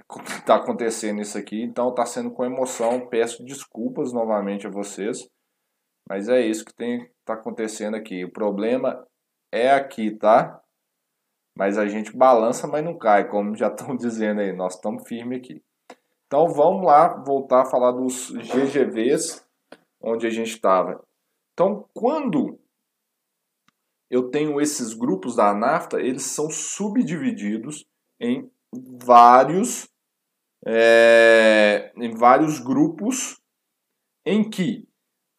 [0.46, 1.62] tá acontecendo isso aqui.
[1.64, 3.08] Então, tá sendo com emoção.
[3.08, 5.20] Peço desculpas novamente a vocês.
[6.10, 8.26] Mas é isso que tem tá acontecendo aqui.
[8.26, 9.08] O problema
[9.54, 10.60] é aqui, tá?
[11.56, 14.52] Mas a gente balança, mas não cai, como já estão dizendo aí.
[14.52, 15.64] Nós estamos firmes aqui.
[16.26, 19.46] Então vamos lá voltar a falar dos GGVs,
[20.02, 21.00] onde a gente estava.
[21.54, 22.60] Então, quando
[24.10, 27.86] eu tenho esses grupos da NAFTA, eles são subdivididos
[28.20, 28.50] em
[29.04, 29.88] vários,
[30.66, 33.40] é, em vários grupos
[34.26, 34.88] em que,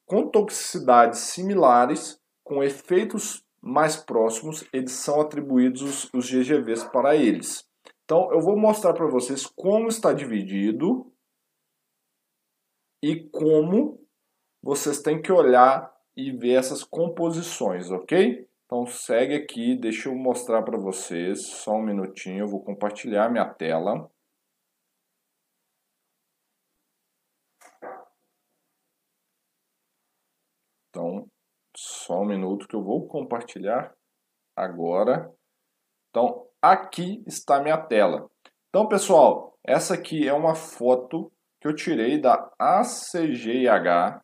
[0.07, 7.67] com toxicidades similares, com efeitos mais próximos, eles são atribuídos os, os GGVs para eles.
[8.05, 11.11] Então, eu vou mostrar para vocês como está dividido
[13.03, 14.07] e como
[14.63, 18.47] vocês têm que olhar e ver essas composições, ok?
[18.67, 23.49] Então, segue aqui, deixa eu mostrar para vocês, só um minutinho, eu vou compartilhar minha
[23.49, 24.11] tela.
[30.91, 31.27] Então,
[31.77, 33.95] só um minuto que eu vou compartilhar
[34.57, 35.33] agora.
[36.11, 38.31] Então, aqui está minha tela.
[38.69, 44.23] Então, pessoal, essa aqui é uma foto que eu tirei da ACGH,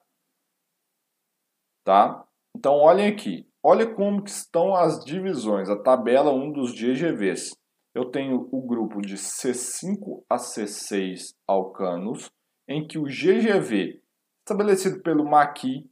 [1.85, 2.25] tá?
[2.57, 3.49] Então, olhem aqui.
[3.63, 7.55] Olha como que estão as divisões, a tabela 1 dos GGVs.
[7.95, 12.31] Eu tenho o grupo de C5 a C6 alcanos,
[12.69, 14.01] em que o GGV
[14.41, 15.91] estabelecido pelo Maqui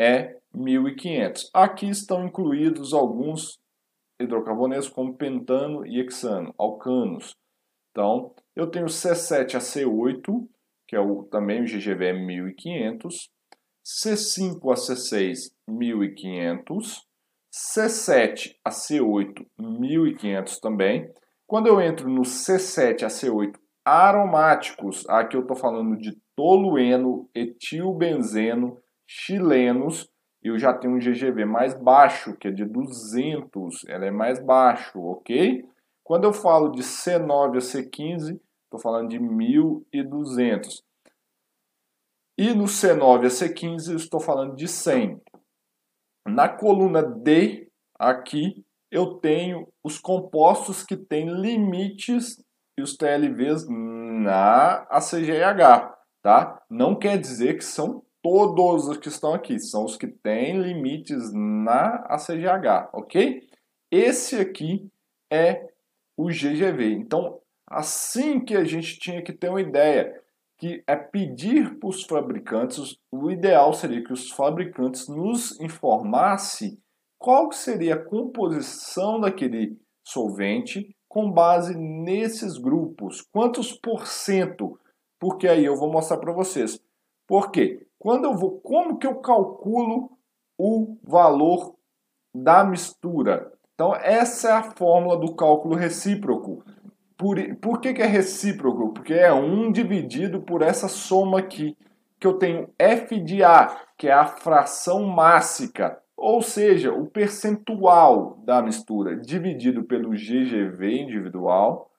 [0.00, 1.50] é 1.500.
[1.54, 3.58] Aqui estão incluídos alguns
[4.20, 7.36] hidrocarbonetos como pentano e hexano, alcanos.
[7.90, 10.48] Então, eu tenho C7AC8,
[10.86, 13.30] que é o, também o GGV é 1500,
[13.84, 17.06] C5AC6 1500,
[17.52, 21.10] C7 a C8 1500 também.
[21.46, 28.78] Quando eu entro no C7 a C8 aromáticos, aqui eu estou falando de tolueno, etilbenzeno,
[29.06, 30.09] chilenos,
[30.42, 34.98] eu já tenho um GGV mais baixo, que é de 200, ela é mais baixo,
[34.98, 35.64] ok?
[36.02, 40.82] Quando eu falo de C9 a C15, estou falando de 1200.
[42.38, 45.20] E no C9 a C15, estou falando de 100.
[46.26, 52.42] Na coluna D, aqui, eu tenho os compostos que têm limites
[52.78, 56.62] e os TLVs na ACGH, tá?
[56.68, 61.32] Não quer dizer que são todos os que estão aqui, são os que têm limites
[61.32, 63.42] na ACGH, ok?
[63.90, 64.88] Esse aqui
[65.32, 65.68] é
[66.16, 66.92] o GGV.
[66.92, 70.20] Então, assim que a gente tinha que ter uma ideia,
[70.58, 76.78] que é pedir para os fabricantes, o ideal seria que os fabricantes nos informassem
[77.18, 84.78] qual seria a composição daquele solvente com base nesses grupos, quantos por cento,
[85.18, 86.80] porque aí eu vou mostrar para vocês.
[87.26, 87.86] Por quê?
[88.00, 90.10] Quando eu vou, como que eu calculo
[90.58, 91.76] o valor
[92.34, 93.52] da mistura?
[93.74, 96.64] Então, essa é a fórmula do cálculo recíproco.
[97.14, 98.94] Por, por que, que é recíproco?
[98.94, 101.76] Porque é 1 dividido por essa soma aqui,
[102.18, 108.38] que eu tenho f de A, que é a fração mássica, ou seja, o percentual
[108.46, 111.90] da mistura dividido pelo GGV individual,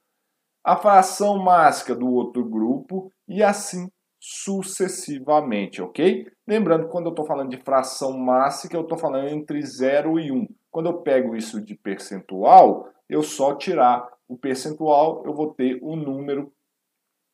[0.64, 3.88] a fração mássica do outro grupo e assim
[4.24, 6.32] sucessivamente, ok?
[6.46, 10.32] Lembrando que quando eu estou falando de fração mássica, eu estou falando entre 0 e
[10.32, 10.48] 1.
[10.70, 15.96] Quando eu pego isso de percentual, eu só tirar o percentual, eu vou ter o
[15.96, 16.54] número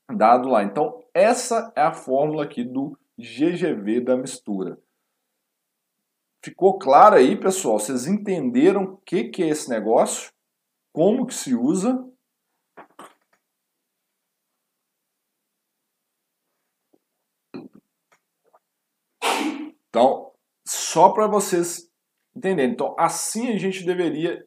[0.10, 0.64] dado lá.
[0.64, 4.80] Então, essa é a fórmula aqui do GGV da mistura.
[6.42, 7.80] Ficou claro aí, pessoal?
[7.80, 10.32] Vocês entenderam o que, que é esse negócio?
[10.94, 12.07] Como que se usa?
[19.90, 20.32] Então,
[20.68, 21.90] só para vocês
[22.36, 22.72] entenderem.
[22.72, 24.46] Então, assim a gente deveria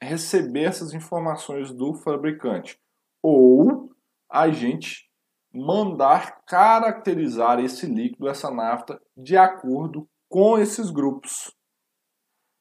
[0.00, 2.78] receber essas informações do fabricante.
[3.22, 3.90] Ou
[4.30, 5.08] a gente
[5.52, 11.54] mandar caracterizar esse líquido, essa nafta, de acordo com esses grupos.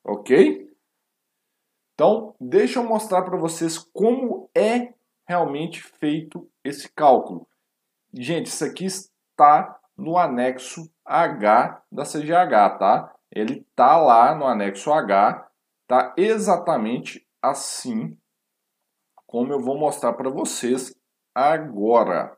[0.06, 0.68] Ok?
[1.94, 4.94] Então, deixa eu mostrar para vocês como é
[5.28, 7.48] realmente feito esse cálculo.
[8.14, 13.16] Gente, isso aqui está no anexo H da CGH, tá?
[13.32, 15.50] Ele tá lá no anexo H,
[15.88, 18.18] tá exatamente assim
[19.26, 20.96] como eu vou mostrar para vocês
[21.36, 22.38] agora.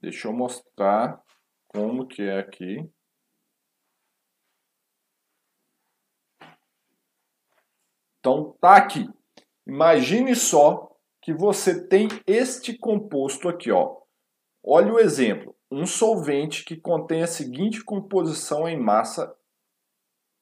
[0.00, 1.20] Deixa eu mostrar
[1.66, 2.88] como que é aqui.
[8.20, 9.08] Então tá aqui.
[9.66, 10.88] Imagine só
[11.20, 14.00] que você tem este composto aqui, ó.
[14.62, 15.57] Olha o exemplo.
[15.70, 19.34] Um solvente que contém a seguinte composição em massa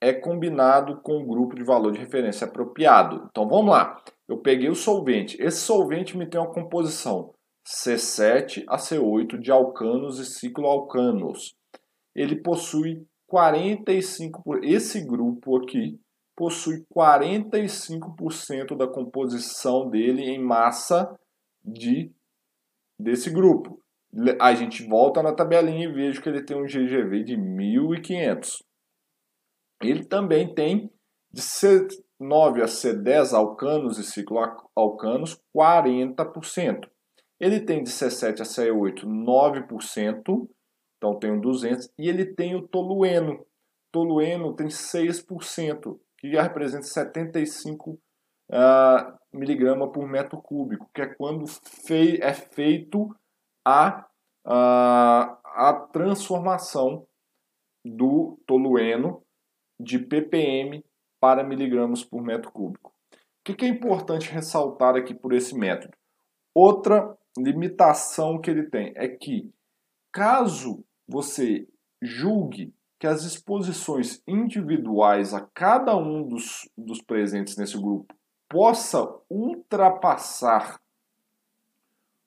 [0.01, 3.27] é combinado com o grupo de valor de referência apropriado.
[3.31, 4.03] Então vamos lá.
[4.29, 5.41] Eu peguei o solvente.
[5.41, 7.35] Esse solvente me tem uma composição
[7.67, 11.57] C7 a C8 de alcanos e cicloalcanos.
[12.15, 15.99] Ele possui 45 esse grupo aqui
[16.37, 21.19] possui 45% da composição dele em massa
[21.65, 22.13] de
[23.01, 23.83] desse grupo.
[24.41, 28.63] A gente volta na tabelinha e vejo que ele tem um GGV de 1500.
[29.83, 30.91] Ele também tem
[31.33, 36.89] de C9 a C10 alcanos e cicloalcanos 40%.
[37.39, 40.49] Ele tem de C7 a C8 9%,
[40.97, 43.45] então tem um 200, e ele tem o tolueno.
[43.93, 47.99] Tolueno tem 6%, que já representa 75 uh,
[48.51, 53.15] ah, miligramas por metro cúbico, que é quando fei é feito
[53.67, 54.07] a,
[54.47, 57.07] a, a transformação
[57.85, 59.23] do tolueno
[59.79, 60.85] de ppm
[61.21, 62.93] para miligramas por metro cúbico.
[63.49, 65.97] O que é importante ressaltar aqui por esse método?
[66.55, 69.53] Outra limitação que ele tem é que,
[70.13, 71.69] caso você
[72.03, 78.15] julgue que as exposições individuais a cada um dos, dos presentes nesse grupo
[78.49, 80.81] possa ultrapassar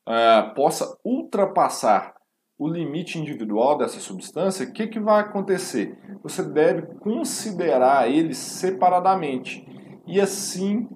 [0.09, 2.15] uh, possa ultrapassar
[2.57, 5.97] o limite individual dessa substância, o que, que vai acontecer?
[6.23, 9.65] Você deve considerar eles separadamente.
[10.05, 10.89] E assim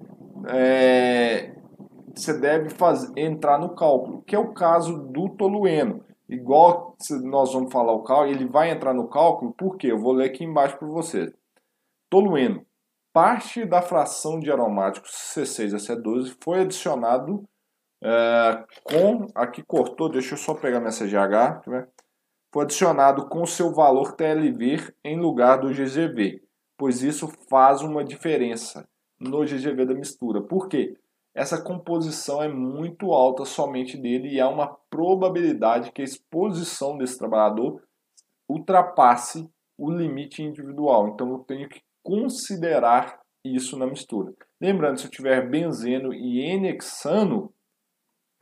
[0.46, 1.54] é,
[2.14, 6.04] você deve fazer, entrar no cálculo, que é o caso do tolueno.
[6.28, 10.26] Igual nós vamos falar o cálculo, ele vai entrar no cálculo, porque eu vou ler
[10.26, 11.32] aqui embaixo para você.
[12.10, 12.64] Tolueno.
[13.12, 17.44] Parte da fração de aromáticos C6 a C12 foi adicionado
[18.04, 19.26] é, com.
[19.34, 21.66] Aqui cortou, deixa eu só pegar minha CGH.
[21.66, 21.86] Né?
[22.52, 26.42] Foi adicionado com seu valor TLV em lugar do GGV,
[26.76, 28.86] pois isso faz uma diferença
[29.18, 30.42] no GGV da mistura.
[30.42, 30.96] Por quê?
[31.34, 37.18] Essa composição é muito alta somente dele e há uma probabilidade que a exposição desse
[37.18, 37.82] trabalhador
[38.48, 41.08] ultrapasse o limite individual.
[41.08, 44.32] Então eu tenho que considerar isso na mistura.
[44.60, 47.52] Lembrando, se eu tiver benzeno e N-hexano,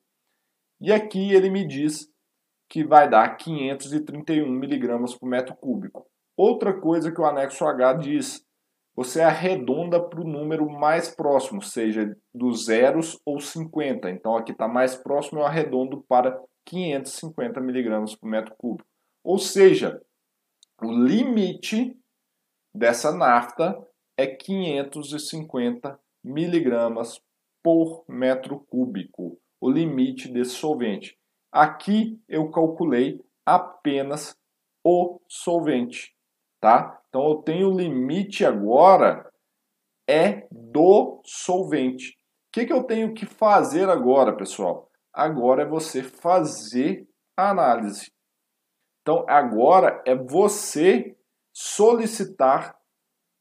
[0.82, 2.14] E aqui ele me diz
[2.70, 6.06] que vai dar 531 miligramas por metro cúbico.
[6.36, 8.45] Outra coisa que o anexo H diz
[8.96, 14.10] você arredonda para o número mais próximo, seja dos zeros ou 50.
[14.10, 18.90] Então aqui está mais próximo, eu arredondo para 550 miligramas por metro cúbico.
[19.24, 20.02] Ou seja,
[20.82, 21.98] o limite
[22.74, 23.78] dessa nafta
[24.18, 27.22] é 550 miligramas
[27.64, 31.18] por metro cúbico, o limite desse solvente.
[31.52, 34.38] Aqui eu calculei apenas
[34.84, 36.16] o solvente,
[36.60, 37.02] tá?
[37.16, 39.26] Então eu tenho limite agora
[40.06, 42.10] é do solvente.
[42.10, 44.90] O que, que eu tenho que fazer agora, pessoal?
[45.14, 47.08] Agora é você fazer
[47.38, 48.12] a análise.
[49.02, 51.16] Então agora é você
[51.54, 52.76] solicitar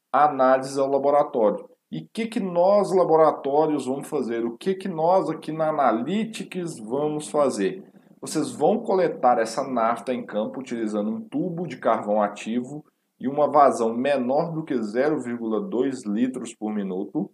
[0.09, 1.69] análise ao laboratório.
[1.91, 4.45] E o que, que nós, laboratórios, vamos fazer?
[4.45, 7.83] O que, que nós aqui na Analytics vamos fazer?
[8.21, 12.81] Vocês vão coletar essa nafta em campo utilizando um tubo de carvão ativo
[13.19, 17.31] e uma vazão menor do que 0,2 litros por minuto.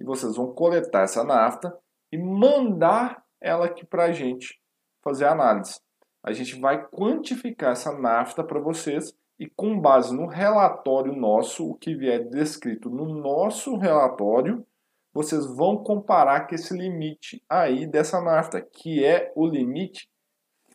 [0.00, 1.76] E vocês vão coletar essa nafta
[2.10, 4.60] e mandar ela aqui para a gente
[5.02, 5.80] fazer a análise.
[6.22, 11.74] A gente vai quantificar essa nafta para vocês e com base no relatório nosso, o
[11.74, 14.66] que vier descrito no nosso relatório,
[15.12, 20.08] vocês vão comparar com esse limite aí dessa nafta, que é o limite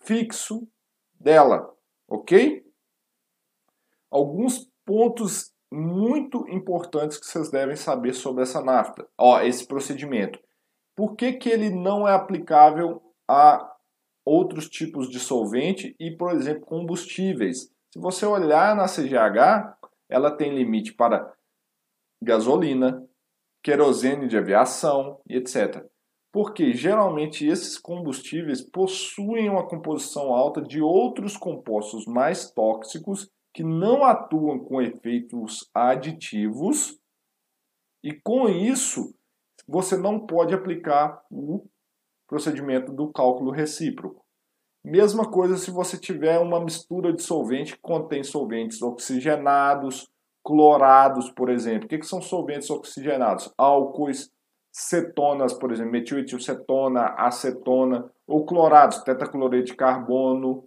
[0.02, 0.68] fixo
[1.20, 1.74] dela,
[2.08, 2.64] ok?
[4.12, 9.08] Alguns pontos muito importantes que vocês devem saber sobre essa nafta.
[9.18, 10.40] Ó, esse procedimento.
[10.96, 13.72] Por que, que ele não é aplicável a
[14.26, 17.72] outros tipos de solvente e, por exemplo, combustíveis?
[17.92, 19.78] Se você olhar na CGH,
[20.10, 21.32] ela tem limite para
[22.22, 23.08] gasolina,
[23.64, 25.86] querosene de aviação e etc.
[26.32, 34.04] Porque geralmente esses combustíveis possuem uma composição alta de outros compostos mais tóxicos que não
[34.04, 36.98] atuam com efeitos aditivos
[38.04, 39.14] e com isso
[39.68, 41.66] você não pode aplicar o
[42.28, 44.24] procedimento do cálculo recíproco.
[44.84, 50.10] Mesma coisa se você tiver uma mistura de solvente que contém solventes oxigenados,
[50.44, 51.86] clorados, por exemplo.
[51.86, 53.54] O que, que são solventes oxigenados?
[53.58, 54.32] Álcoois,
[54.72, 60.66] cetonas, por exemplo, metilcetilcetona, acetona, ou clorados, tetacloreto de carbono,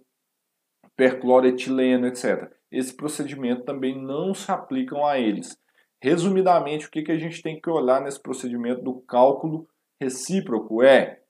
[0.95, 5.55] percloretileno, etc esse procedimento também não se aplicam a eles.
[6.01, 9.67] Resumidamente, o que, que a gente tem que olhar nesse procedimento do cálculo
[10.01, 11.21] recíproco é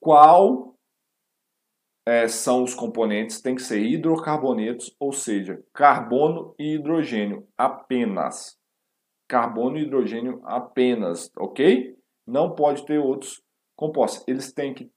[0.00, 0.78] qual
[2.06, 8.56] é, são os componentes, tem que ser hidrocarbonetos, ou seja, carbono e hidrogênio apenas.
[9.28, 11.94] Carbono e hidrogênio apenas, ok?
[12.26, 13.42] Não pode ter outros
[13.76, 14.24] compostos.
[14.26, 14.90] Eles têm que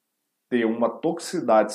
[0.50, 1.74] ter uma toxicidade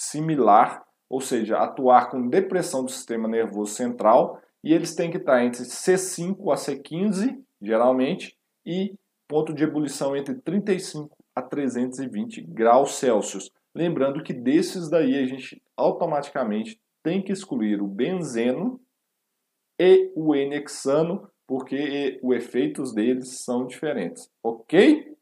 [0.00, 5.44] similar ou seja, atuar com depressão do sistema nervoso central, e eles têm que estar
[5.44, 8.36] entre C5 a C15, geralmente,
[8.66, 8.94] e
[9.26, 13.50] ponto de ebulição entre 35 a 320 graus Celsius.
[13.74, 18.80] Lembrando que desses daí a gente automaticamente tem que excluir o benzeno
[19.78, 25.16] e o N-hexano, porque os efeitos deles são diferentes, ok?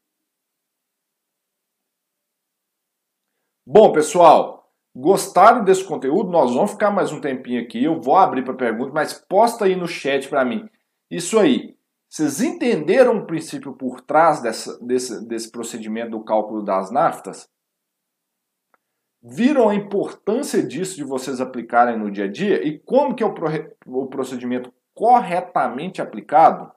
[3.65, 4.66] Bom, pessoal,
[4.99, 6.31] gostaram desse conteúdo?
[6.31, 9.75] Nós vamos ficar mais um tempinho aqui, eu vou abrir para perguntas, mas posta aí
[9.75, 10.67] no chat para mim.
[11.09, 11.77] Isso aí,
[12.09, 17.47] vocês entenderam o princípio por trás dessa, desse, desse procedimento do cálculo das naftas?
[19.21, 23.25] Viram a importância disso de vocês aplicarem no dia a dia e como que é
[23.25, 23.47] o, pro,
[23.85, 26.71] o procedimento corretamente aplicado?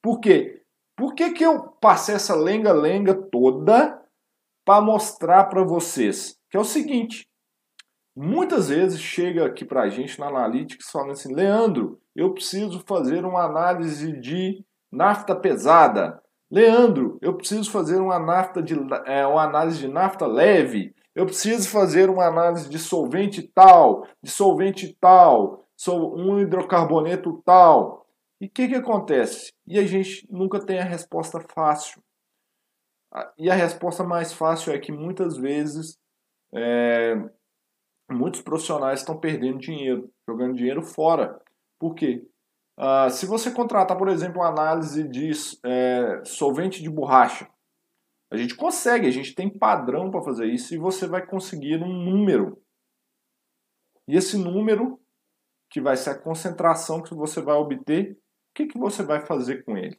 [0.00, 0.62] Por quê?
[0.96, 4.00] Por que, que eu passei essa lenga-lenga toda
[4.64, 6.39] para mostrar para vocês?
[6.50, 7.28] Que é o seguinte,
[8.16, 13.24] muitas vezes chega aqui para a gente na Analytics falando assim, Leandro, eu preciso fazer
[13.24, 16.20] uma análise de nafta pesada.
[16.50, 18.74] Leandro, eu preciso fazer uma, nafta de,
[19.06, 24.30] é, uma análise de nafta leve eu preciso fazer uma análise de solvente tal, de
[24.30, 28.06] solvente tal, um hidrocarboneto tal.
[28.40, 29.52] E o que, que acontece?
[29.66, 32.02] E a gente nunca tem a resposta fácil.
[33.36, 35.98] E a resposta mais fácil é que muitas vezes
[36.54, 37.14] é,
[38.10, 41.40] muitos profissionais estão perdendo dinheiro, jogando dinheiro fora.
[41.78, 42.26] Por quê?
[42.76, 45.30] Ah, se você contratar, por exemplo, uma análise de
[45.64, 47.48] é, solvente de borracha,
[48.32, 51.92] a gente consegue, a gente tem padrão para fazer isso e você vai conseguir um
[51.92, 52.62] número.
[54.08, 55.00] E esse número,
[55.68, 58.18] que vai ser a concentração que você vai obter, o
[58.54, 59.96] que, que você vai fazer com ele?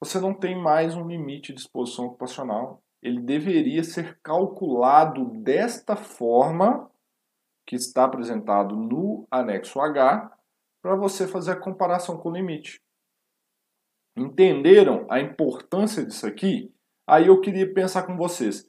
[0.00, 2.83] Você não tem mais um limite de exposição ocupacional.
[3.04, 6.90] Ele deveria ser calculado desta forma
[7.64, 10.36] que está apresentado no anexo H
[10.82, 12.82] para você fazer a comparação com o limite
[14.16, 16.72] entenderam a importância disso aqui,
[17.06, 18.68] aí eu queria pensar com vocês.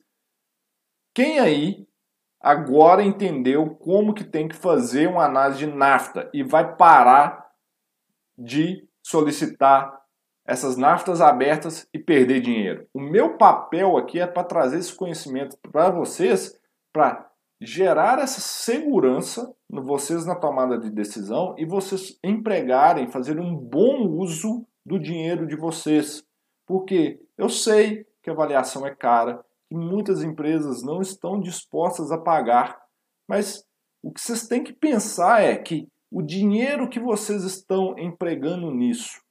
[1.14, 1.88] Quem aí
[2.42, 7.46] agora entendeu como que tem que fazer uma análise de nafta e vai parar
[8.38, 10.05] de solicitar
[10.46, 12.88] essas naftas abertas e perder dinheiro?
[12.94, 16.58] O meu papel aqui é para trazer esse conhecimento para vocês,
[16.94, 17.30] para
[17.60, 24.08] gerar essa segurança no vocês na tomada de decisão e vocês empregarem, fazer um bom
[24.08, 26.24] uso do dinheiro de vocês.
[26.68, 32.18] Porque eu sei que a avaliação é cara, que muitas empresas não estão dispostas a
[32.18, 32.80] pagar,
[33.28, 33.66] mas
[34.04, 39.22] o que vocês têm que pensar é que o dinheiro que vocês estão empregando nisso,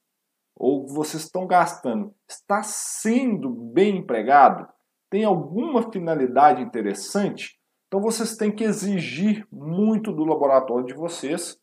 [0.57, 4.69] ou vocês estão gastando, está sendo bem empregado?
[5.11, 7.59] Tem alguma finalidade interessante?
[7.89, 11.59] Então vocês têm que exigir muito do laboratório de vocês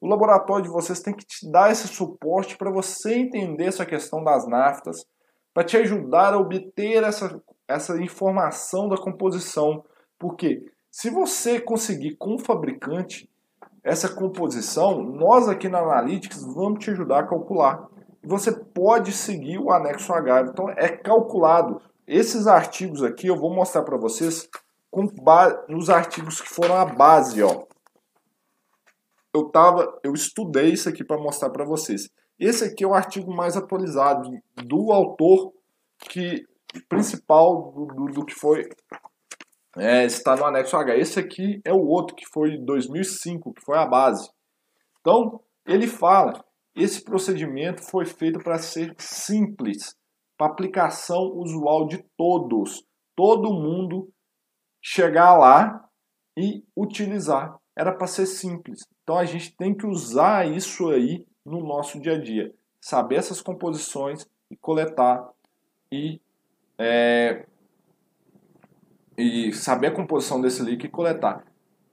[0.00, 4.22] o laboratório de vocês tem que te dar esse suporte para você entender essa questão
[4.22, 5.06] das naftas,
[5.54, 9.84] para te ajudar a obter essa, essa informação da composição.
[10.18, 13.28] Porque se você conseguir com o fabricante
[13.82, 17.88] essa composição, nós aqui na Analytics vamos te ajudar a calcular.
[18.26, 20.48] Você pode seguir o anexo H.
[20.50, 21.80] Então é calculado.
[22.06, 24.48] Esses artigos aqui eu vou mostrar para vocês
[24.90, 25.06] com
[25.68, 27.66] nos artigos que foram a base, ó
[29.36, 32.08] eu tava, eu estudei isso aqui para mostrar para vocês.
[32.38, 35.52] Esse aqui é o artigo mais atualizado do autor
[36.10, 36.46] que
[36.88, 38.68] principal do, do, do que foi
[39.76, 40.96] é, está no anexo H.
[40.96, 44.30] Esse aqui é o outro que foi 2005, que foi a base.
[45.00, 46.44] Então ele fala,
[46.76, 49.96] esse procedimento foi feito para ser simples,
[50.36, 52.84] para aplicação usual de todos,
[53.16, 54.10] todo mundo
[54.82, 55.88] chegar lá
[56.36, 57.56] e utilizar.
[57.74, 58.86] Era para ser simples.
[59.02, 63.40] Então a gente tem que usar isso aí no nosso dia a dia, saber essas
[63.40, 65.30] composições e coletar
[65.90, 66.20] e,
[66.78, 67.46] é,
[69.16, 71.44] e saber a composição desse líquido e coletar.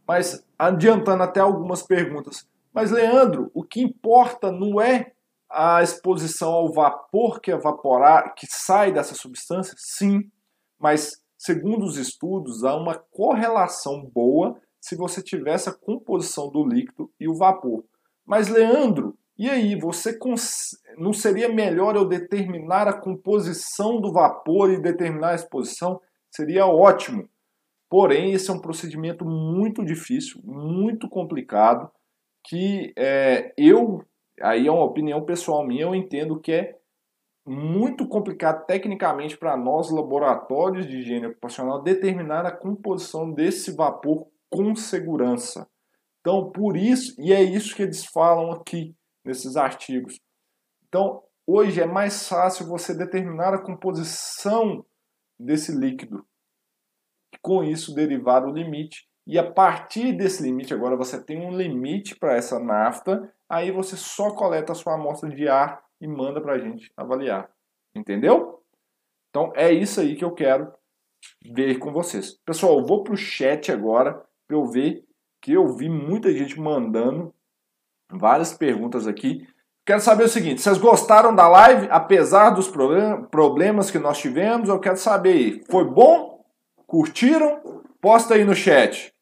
[0.06, 2.48] Mas adiantando até algumas perguntas.
[2.74, 5.12] Mas Leandro, o que importa não é
[5.50, 9.76] a exposição ao vapor que evaporar, que sai dessa substância?
[9.78, 10.32] Sim,
[10.80, 17.12] mas segundo os estudos há uma correlação boa se você tivesse a composição do líquido
[17.20, 17.86] e o vapor.
[18.26, 20.78] Mas, Leandro, e aí, você cons...
[20.98, 26.00] não seria melhor eu determinar a composição do vapor e determinar a exposição?
[26.30, 27.28] Seria ótimo.
[27.90, 31.90] Porém, esse é um procedimento muito difícil, muito complicado,
[32.44, 34.04] que é, eu,
[34.42, 36.78] aí é uma opinião pessoal minha, eu entendo que é
[37.46, 44.76] muito complicado tecnicamente para nós, laboratórios de higiene ocupacional, determinar a composição desse vapor com
[44.76, 45.68] segurança.
[46.22, 50.20] Então, por isso, e é isso que eles falam aqui nesses artigos.
[50.88, 54.86] Então, hoje é mais fácil você determinar a composição
[55.38, 56.26] desse líquido.
[57.42, 59.06] Com isso, derivar o limite.
[59.26, 63.96] E a partir desse limite, agora você tem um limite para essa nafta, aí você
[63.96, 67.50] só coleta a sua amostra de ar e manda para a gente avaliar.
[67.96, 68.62] Entendeu?
[69.30, 70.74] Então é isso aí que eu quero
[71.42, 72.38] ver com vocês.
[72.46, 75.06] Pessoal, eu vou para o chat agora para eu ver
[75.42, 77.34] que eu vi muita gente mandando
[78.12, 79.48] várias perguntas aqui.
[79.86, 84.70] Quero saber o seguinte: vocês gostaram da live, apesar dos problemas que nós tivemos?
[84.70, 86.46] Eu quero saber, foi bom?
[86.86, 87.82] Curtiram?
[88.02, 89.13] Posta aí no chat.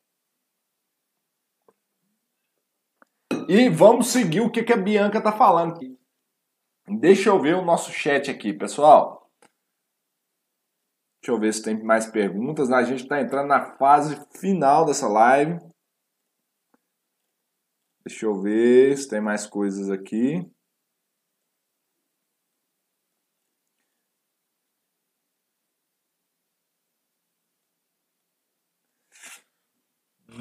[3.48, 5.80] E vamos seguir o que, que a Bianca está falando.
[7.00, 9.30] Deixa eu ver o nosso chat aqui, pessoal.
[11.22, 12.72] Deixa eu ver se tem mais perguntas.
[12.72, 15.60] A gente está entrando na fase final dessa live.
[18.06, 20.50] Deixa eu ver se tem mais coisas aqui.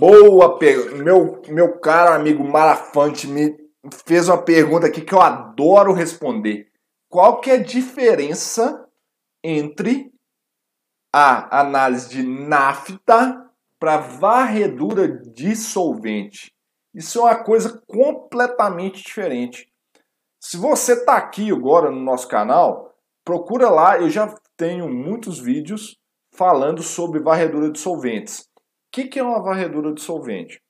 [0.01, 0.95] Boa pergunta.
[0.95, 3.55] Meu, meu caro amigo Marafante me
[4.07, 6.69] fez uma pergunta aqui que eu adoro responder.
[7.07, 8.89] Qual que é a diferença
[9.45, 10.11] entre
[11.15, 13.47] a análise de nafta
[13.79, 16.51] para varredura de solvente?
[16.95, 19.71] Isso é uma coisa completamente diferente.
[20.41, 25.99] Se você está aqui agora no nosso canal, procura lá, eu já tenho muitos vídeos
[26.33, 28.50] falando sobre varredura de solventes.
[28.93, 30.61] Que, que é uma varredura de solvente?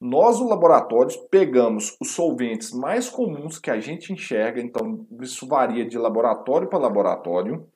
[0.00, 5.84] Nós, no laboratório, pegamos os solventes mais comuns que a gente enxerga, então isso varia
[5.84, 7.68] de laboratório para laboratório,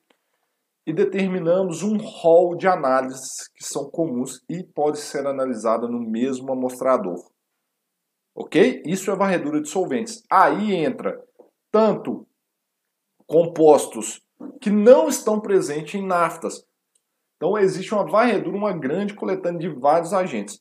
[0.86, 6.52] e determinamos um rol de análises que são comuns e pode ser analisada no mesmo
[6.52, 7.30] amostrador.
[8.34, 8.82] Ok?
[8.86, 10.22] Isso é varredura de solventes.
[10.30, 11.22] Aí entra
[11.70, 12.26] tanto
[13.26, 14.20] compostos
[14.60, 16.66] que não estão presentes em naftas.
[17.42, 20.60] Então existe uma varredura, uma grande coletânea de vários agentes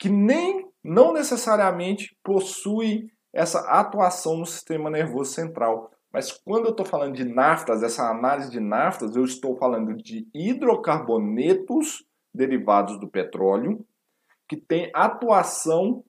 [0.00, 5.90] que nem não necessariamente possui essa atuação no sistema nervoso central.
[6.10, 10.26] Mas quando eu estou falando de naftas, essa análise de naftas, eu estou falando de
[10.34, 12.02] hidrocarbonetos
[12.34, 13.84] derivados do petróleo
[14.48, 16.02] que tem atuação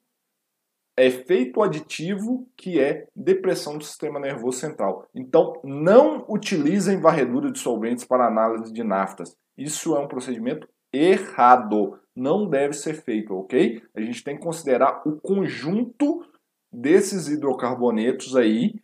[0.98, 5.06] efeito aditivo, que é depressão do sistema nervoso central.
[5.14, 9.36] Então, não utilizem varredura de solventes para análise de naftas.
[9.58, 12.00] Isso é um procedimento errado.
[12.16, 13.82] Não deve ser feito, ok?
[13.96, 16.26] A gente tem que considerar o conjunto
[16.72, 18.76] desses hidrocarbonetos aí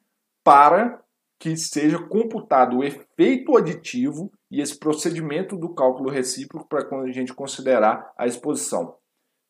[0.43, 1.01] para
[1.39, 7.11] que seja computado o efeito aditivo e esse procedimento do cálculo recíproco para quando a
[7.11, 8.97] gente considerar a exposição.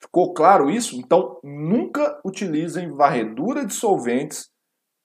[0.01, 0.97] Ficou claro isso?
[0.97, 4.49] Então, nunca utilizem varredura de solventes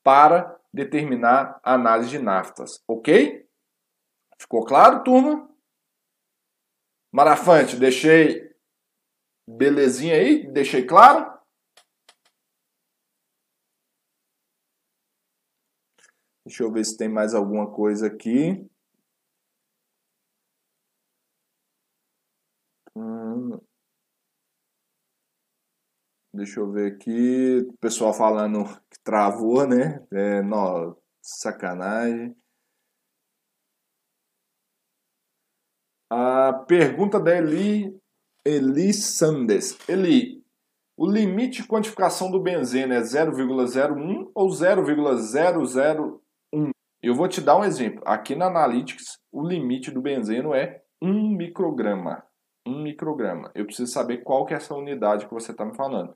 [0.02, 3.46] para determinar a análise de naftas, ok?
[4.38, 5.48] Ficou claro, turma?
[7.12, 8.54] Marafante, deixei
[9.46, 10.46] belezinha aí?
[10.52, 11.38] Deixei claro?
[16.44, 18.68] Deixa eu ver se tem mais alguma coisa aqui.
[26.38, 27.66] Deixa eu ver aqui.
[27.68, 30.06] O pessoal falando que travou, né?
[30.12, 32.36] É, não, sacanagem.
[36.10, 37.94] A pergunta da Eli,
[38.42, 39.78] Eli Sandes.
[39.86, 40.42] Eli,
[40.96, 46.70] o limite de quantificação do benzeno é 0,01 ou 0,001?
[47.02, 48.02] Eu vou te dar um exemplo.
[48.06, 52.24] Aqui na Analytics, o limite do benzeno é 1 micrograma.
[52.66, 53.50] 1 micrograma.
[53.54, 56.14] Eu preciso saber qual que é essa unidade que você está me falando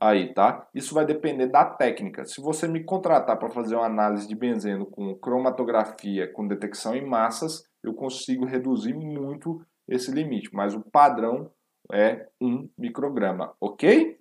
[0.00, 0.66] aí, tá?
[0.74, 2.24] Isso vai depender da técnica.
[2.24, 7.04] Se você me contratar para fazer uma análise de benzeno com cromatografia, com detecção em
[7.04, 11.50] massas, eu consigo reduzir muito esse limite, mas o padrão
[11.92, 14.18] é 1 micrograma, ok?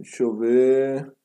[0.00, 1.21] Deixa eu ver.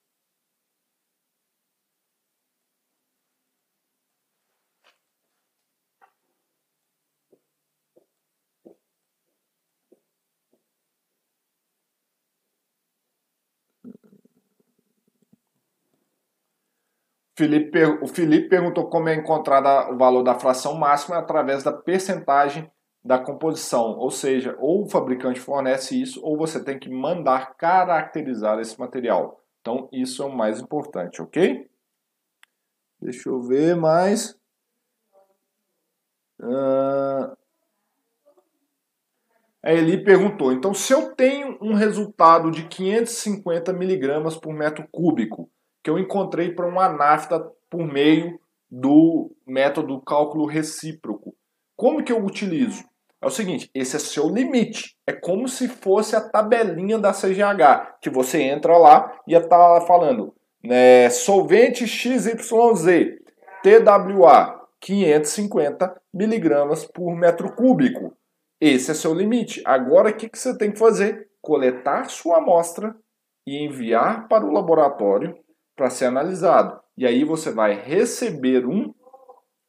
[17.38, 22.70] Felipe, o Felipe perguntou como é encontrado o valor da fração máxima através da percentagem
[23.06, 28.60] da composição, ou seja, ou o fabricante fornece isso, ou você tem que mandar caracterizar
[28.60, 29.40] esse material.
[29.62, 31.70] Então, isso é o mais importante, ok?
[33.00, 34.36] Deixa eu ver mais.
[36.40, 37.38] Uh...
[39.62, 45.50] A Eli perguntou, então se eu tenho um resultado de 550 miligramas por metro cúbico,
[45.88, 48.38] que eu encontrei para uma nafta por meio
[48.70, 51.34] do método cálculo recíproco.
[51.78, 52.84] Como que eu utilizo?
[53.22, 54.98] É o seguinte, esse é seu limite.
[55.08, 60.36] É como se fosse a tabelinha da CGH, que você entra lá e está falando
[60.62, 62.36] né, solvente XYZ,
[63.64, 68.14] TWA, 550 miligramas por metro cúbico.
[68.60, 69.62] Esse é seu limite.
[69.64, 71.30] Agora, o que, que você tem que fazer?
[71.42, 72.94] Coletar sua amostra
[73.48, 75.34] e enviar para o laboratório
[75.78, 76.82] para ser analisado.
[76.98, 78.94] E aí você vai receber um,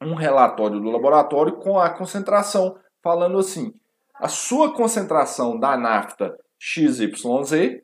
[0.02, 3.72] um relatório do laboratório com a concentração falando assim:
[4.14, 7.82] a sua concentração da nafta XYZ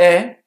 [0.00, 0.38] é,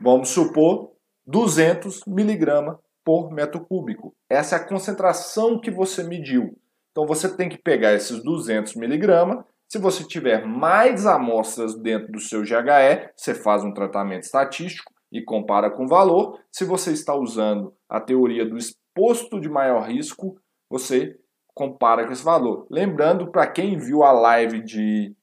[0.00, 0.92] vamos supor,
[1.26, 4.14] 200 miligramas por metro cúbico.
[4.30, 6.56] Essa é a concentração que você mediu.
[6.92, 9.44] Então você tem que pegar esses 200 miligramas.
[9.68, 15.22] Se você tiver mais amostras dentro do seu GHE, você faz um tratamento estatístico e
[15.22, 16.40] compara com o valor.
[16.50, 20.38] Se você está usando a teoria do exposto de maior risco,
[20.70, 21.18] você
[21.54, 22.66] compara com esse valor.
[22.70, 25.14] Lembrando, para quem viu a live de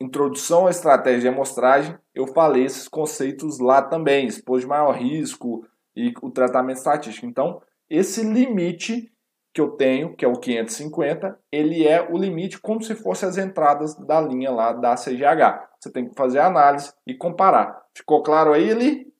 [0.00, 5.64] introdução à estratégia de amostragem, eu falei esses conceitos lá também, expor de maior risco
[5.94, 7.26] e o tratamento estatístico.
[7.26, 9.11] Então, esse limite
[9.52, 13.36] que eu tenho, que é o 550, ele é o limite como se fosse as
[13.36, 15.68] entradas da linha lá da CGH.
[15.78, 17.82] Você tem que fazer a análise e comparar.
[17.94, 19.12] Ficou claro aí, Eli?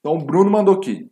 [0.00, 1.08] Então, o Bruno mandou aqui.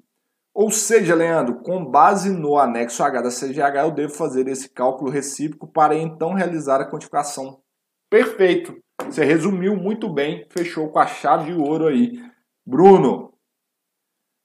[0.54, 5.10] Ou seja, Leandro, com base no anexo H da CGH, eu devo fazer esse cálculo
[5.10, 7.62] recíproco para então realizar a quantificação.
[8.10, 8.76] Perfeito!
[9.06, 12.20] Você resumiu muito bem, fechou com a chave de ouro aí.
[12.66, 13.31] Bruno,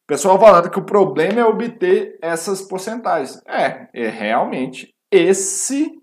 [0.08, 3.41] pessoal falando que o problema é obter essas porcentagens.
[3.45, 6.01] É, é realmente, esse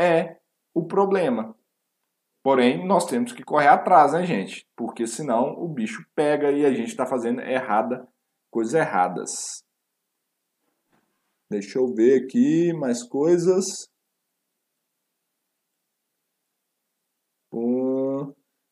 [0.00, 0.38] é
[0.74, 1.54] o problema.
[2.42, 4.66] Porém, nós temos que correr atrás, né, gente?
[4.76, 8.06] Porque senão o bicho pega e a gente está fazendo errada
[8.50, 9.62] coisas erradas.
[11.50, 13.88] Deixa eu ver aqui mais coisas.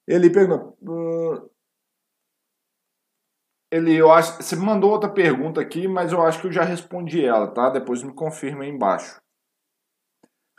[0.06, 1.51] ele perguntou.
[3.72, 6.62] Ele, eu acho, você me mandou outra pergunta aqui, mas eu acho que eu já
[6.62, 7.70] respondi ela, tá?
[7.70, 9.18] Depois me confirma aí embaixo.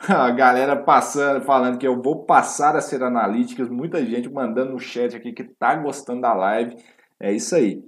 [0.00, 4.80] A galera passando, falando que eu vou passar a ser analíticas, muita gente mandando no
[4.80, 6.76] chat aqui que tá gostando da live.
[7.20, 7.84] É isso aí.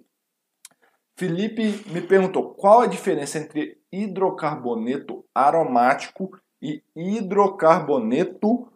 [1.19, 8.69] Felipe me perguntou qual a diferença entre hidrocarboneto aromático e hidrocarboneto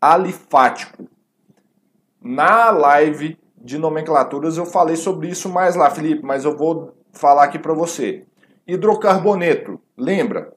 [0.00, 1.08] alifático.
[2.22, 7.44] Na live de nomenclaturas eu falei sobre isso mais lá, Felipe, mas eu vou falar
[7.44, 8.26] aqui para você.
[8.66, 10.54] Hidrocarboneto, lembra?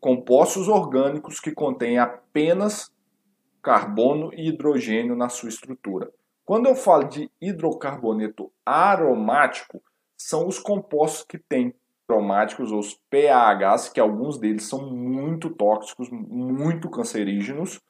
[0.00, 2.90] Compostos orgânicos que contêm apenas
[3.62, 6.10] carbono e hidrogênio na sua estrutura.
[6.44, 9.82] Quando eu falo de hidrocarboneto aromático,
[10.16, 11.74] são os compostos que têm
[12.08, 17.80] cromáticos, ou os PAHs, que alguns deles são muito tóxicos, muito cancerígenos,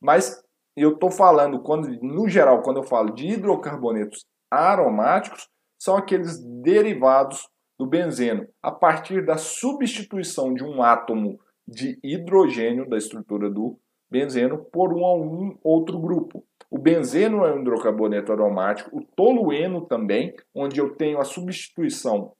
[0.00, 0.40] mas
[0.82, 5.48] eu estou falando, quando, no geral, quando eu falo de hidrocarbonetos aromáticos,
[5.80, 7.48] são aqueles derivados
[7.78, 13.78] do benzeno, a partir da substituição de um átomo de hidrogênio da estrutura do
[14.10, 16.44] benzeno por um, um outro grupo.
[16.70, 22.32] O benzeno é um hidrocarboneto aromático, o tolueno também, onde eu tenho a substituição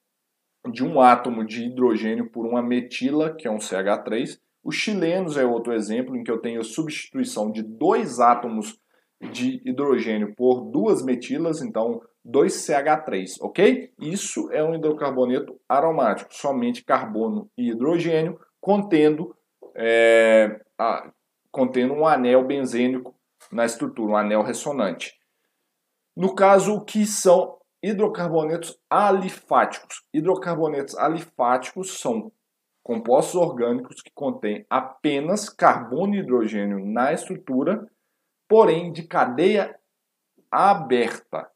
[0.70, 4.38] de um átomo de hidrogênio por uma metila, que é um CH3.
[4.66, 8.76] Os chilenos é outro exemplo em que eu tenho a substituição de dois átomos
[9.30, 13.92] de hidrogênio por duas metilas, então 2CH3, ok?
[13.96, 19.36] Isso é um hidrocarboneto aromático, somente carbono e hidrogênio, contendo,
[19.76, 21.12] é, a,
[21.52, 23.14] contendo um anel benzênico
[23.52, 25.14] na estrutura, um anel ressonante.
[26.16, 30.02] No caso, o que são hidrocarbonetos alifáticos?
[30.12, 32.32] Hidrocarbonetos alifáticos são
[32.86, 37.84] compostos orgânicos que contêm apenas carbono e hidrogênio na estrutura,
[38.48, 39.76] porém de cadeia
[40.48, 41.50] aberta,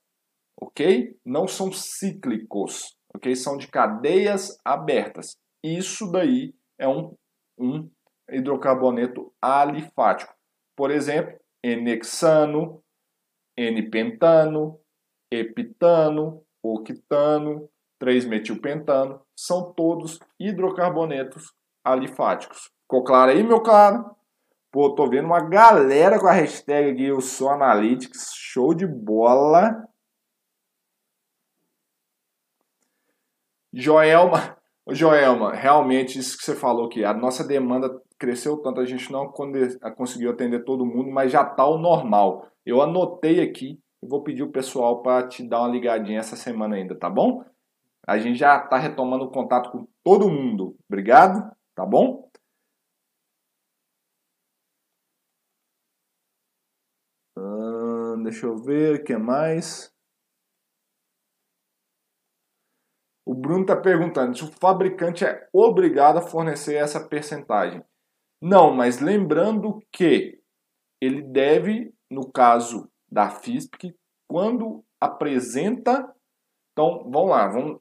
[0.61, 1.17] ok?
[1.25, 3.37] Não são cíclicos, ok?
[3.37, 5.37] São de cadeias abertas.
[5.63, 7.15] Isso daí é um,
[7.57, 7.89] um
[8.29, 10.35] hidrocarboneto alifático.
[10.77, 12.83] Por exemplo, N-hexano,
[13.57, 14.81] N-pentano,
[15.31, 17.71] epitano, octano,
[18.01, 21.53] 3-metilpentano, são todos hidrocarbonetos
[21.85, 22.71] alifáticos.
[22.83, 24.17] Ficou claro aí, meu caro?
[24.73, 29.85] Pô, tô vendo uma galera com a hashtag aqui, eu sou Analytics, show de bola.
[33.73, 34.57] Joelma,
[34.89, 37.89] Joelma, realmente isso que você falou que a nossa demanda
[38.19, 39.33] cresceu tanto, a gente não
[39.97, 42.49] conseguiu atender todo mundo, mas já está o normal.
[42.67, 46.77] Eu anotei aqui, eu vou pedir o pessoal para te dar uma ligadinha essa semana
[46.77, 47.45] ainda, tá bom?
[48.11, 50.77] A gente já está retomando o contato com todo mundo.
[50.89, 52.29] Obrigado, tá bom?
[57.39, 59.95] Uh, deixa eu ver o que mais.
[63.25, 67.81] O Bruno está perguntando se o fabricante é obrigado a fornecer essa percentagem.
[68.43, 70.43] Não, mas lembrando que
[71.01, 73.97] ele deve, no caso da FISP,
[74.29, 76.13] quando apresenta.
[76.73, 77.81] Então, vamos lá, vamos,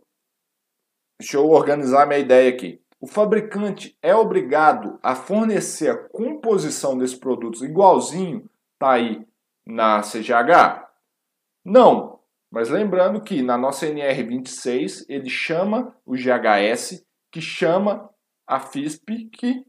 [1.20, 2.82] deixa eu organizar minha ideia aqui.
[3.02, 9.26] O fabricante é obrigado a fornecer a composição desses produtos igualzinho, tá aí
[9.66, 10.88] na CGH?
[11.64, 12.20] Não,
[12.52, 18.10] mas lembrando que na nossa NR26 ele chama o GHS, que chama
[18.48, 19.64] a FISP, que,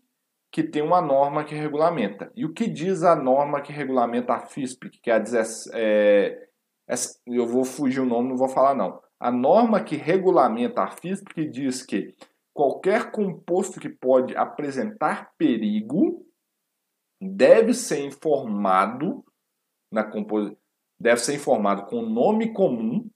[0.51, 2.33] que tem uma norma que regulamenta.
[2.35, 6.49] E o que diz a norma que regulamenta a FISP, que é a 17, é,
[7.27, 9.01] eu vou fugir o nome, não vou falar não.
[9.21, 12.16] A norma que regulamenta a FISP que diz que
[12.55, 16.27] qualquer composto que pode apresentar perigo
[17.21, 19.23] deve ser informado
[19.93, 20.59] na composição
[21.01, 23.09] deve ser informado com nome comum,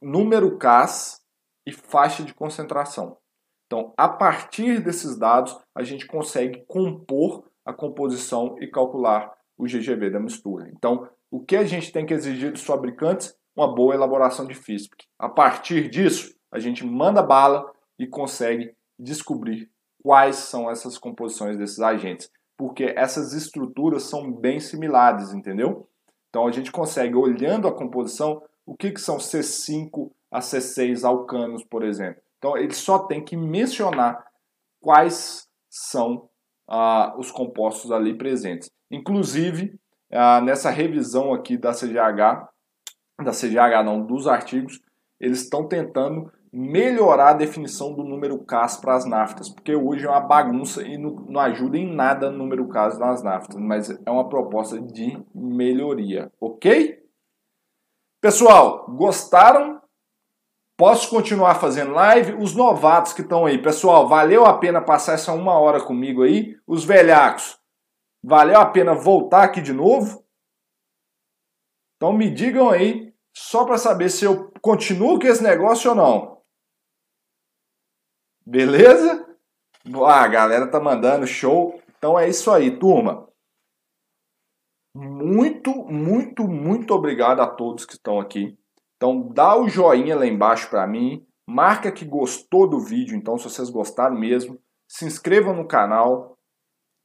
[0.00, 1.20] número CAS
[1.66, 3.18] e faixa de concentração.
[3.66, 10.10] Então, a partir desses dados, a gente consegue compor a composição e calcular o GGV
[10.10, 10.70] da mistura.
[10.70, 13.36] Então, o que a gente tem que exigir dos fabricantes?
[13.54, 14.96] Uma boa elaboração de FISP.
[15.18, 19.70] A partir disso, a gente manda bala e consegue descobrir
[20.02, 25.86] quais são essas composições desses agentes, porque essas estruturas são bem similares, entendeu?
[26.30, 31.62] Então a gente consegue, olhando a composição, o que, que são C5 a C6 alcanos,
[31.64, 32.22] por exemplo.
[32.38, 34.24] Então ele só tem que mencionar
[34.80, 36.30] quais são
[36.66, 38.70] ah, os compostos ali presentes.
[38.90, 39.78] Inclusive,
[40.16, 42.48] ah, nessa revisão aqui da CGH,
[43.22, 44.80] da CGH não, dos artigos,
[45.20, 50.08] eles estão tentando melhorar a definição do número CAS para as naftas, porque hoje é
[50.08, 54.10] uma bagunça e não, não ajuda em nada o número CAS nas naftas, mas é
[54.10, 56.98] uma proposta de melhoria, ok?
[58.22, 59.80] Pessoal, gostaram?
[60.78, 62.34] Posso continuar fazendo live?
[62.34, 66.56] Os novatos que estão aí, pessoal, valeu a pena passar essa uma hora comigo aí?
[66.66, 67.58] Os velhacos,
[68.26, 70.26] valeu a pena voltar aqui de novo?
[71.96, 76.42] Então me digam aí, só para saber se eu continuo com esse negócio ou não.
[78.44, 79.24] Beleza?
[80.04, 81.80] Ah, a galera tá mandando show.
[81.96, 83.28] Então é isso aí, turma.
[84.94, 88.58] Muito, muito, muito obrigado a todos que estão aqui.
[88.96, 93.44] Então dá o joinha lá embaixo para mim, marca que gostou do vídeo, então se
[93.44, 94.58] vocês gostaram mesmo,
[94.88, 96.35] se inscreva no canal,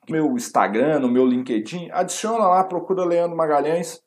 [0.10, 4.02] meu Instagram, no meu LinkedIn, adiciona lá, procura Leandro Magalhães,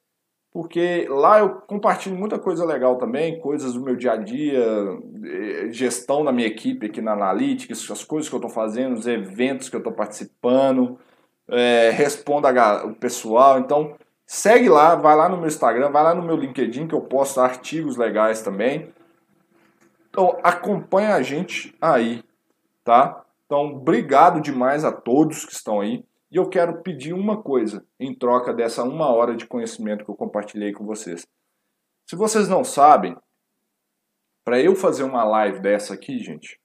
[0.53, 4.65] porque lá eu compartilho muita coisa legal também, coisas do meu dia a dia,
[5.25, 9.07] eh, gestão da minha equipe aqui na Analytics, as coisas que eu estou fazendo, os
[9.07, 10.99] eventos que eu estou participando,
[11.49, 16.15] é, respondo a, o pessoal, então Segue lá, vai lá no meu Instagram, vai lá
[16.15, 18.93] no meu LinkedIn que eu posto artigos legais também.
[20.09, 22.25] Então acompanha a gente aí,
[22.83, 23.24] tá?
[23.47, 26.05] Então obrigado demais a todos que estão aí.
[26.31, 30.17] E eu quero pedir uma coisa em troca dessa uma hora de conhecimento que eu
[30.17, 31.25] compartilhei com vocês.
[32.09, 33.17] Se vocês não sabem,
[34.45, 36.61] para eu fazer uma live dessa aqui, gente,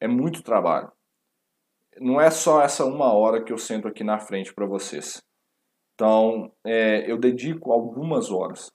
[0.00, 0.90] é muito trabalho.
[2.00, 5.20] Não é só essa uma hora que eu sento aqui na frente para vocês.
[5.94, 8.70] Então, é, eu dedico algumas horas.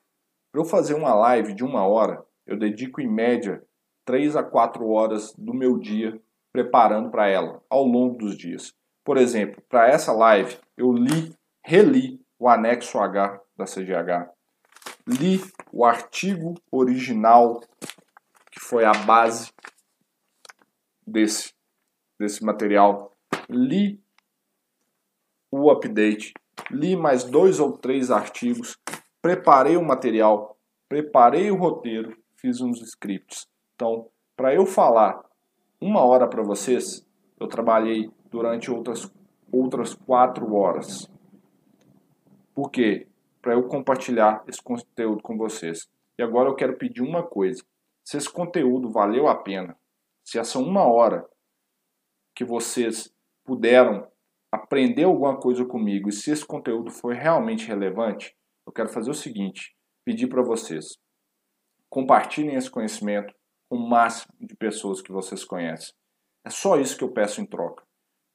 [0.51, 3.63] Para eu fazer uma live de uma hora, eu dedico em média
[4.05, 6.21] 3 a 4 horas do meu dia
[6.53, 8.73] preparando para ela, ao longo dos dias.
[9.03, 11.35] Por exemplo, para essa live, eu li,
[11.65, 14.31] reli o anexo H da CGH,
[15.07, 15.41] li
[15.71, 17.59] o artigo original,
[18.51, 19.51] que foi a base
[21.05, 21.53] desse,
[22.19, 23.11] desse material,
[23.49, 23.99] li
[25.51, 26.33] o update.
[26.71, 28.77] Li mais dois ou três artigos,
[29.21, 33.47] preparei o material, preparei o roteiro, fiz uns scripts.
[33.75, 35.23] Então, para eu falar
[35.83, 37.05] uma hora para vocês,
[37.39, 39.11] eu trabalhei durante outras,
[39.51, 41.09] outras quatro horas.
[42.53, 43.07] Por quê?
[43.41, 45.89] Para eu compartilhar esse conteúdo com vocês.
[46.17, 47.63] E agora eu quero pedir uma coisa.
[48.03, 49.77] Se esse conteúdo valeu a pena,
[50.23, 51.27] se essa uma hora
[52.35, 53.13] que vocês
[53.43, 54.07] puderam
[54.51, 59.15] aprender alguma coisa comigo e se esse conteúdo for realmente relevante, eu quero fazer o
[59.15, 59.75] seguinte:
[60.05, 60.97] pedir para vocês
[61.93, 63.31] compartilhem esse conhecimento
[63.73, 65.93] o máximo de pessoas que vocês conhecem.
[66.45, 67.83] É só isso que eu peço em troca,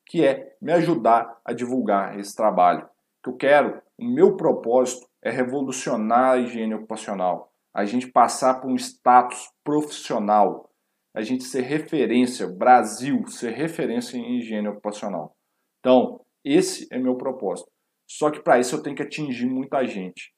[0.07, 2.89] que é me ajudar a divulgar esse trabalho.
[3.23, 7.53] Que eu quero, o meu propósito é revolucionar a higiene ocupacional.
[7.75, 10.69] a gente passar por um status profissional,
[11.15, 15.37] a gente ser referência, Brasil ser referência em higiene ocupacional.
[15.79, 17.71] Então, esse é meu propósito.
[18.11, 20.33] Só que para isso eu tenho que atingir muita gente.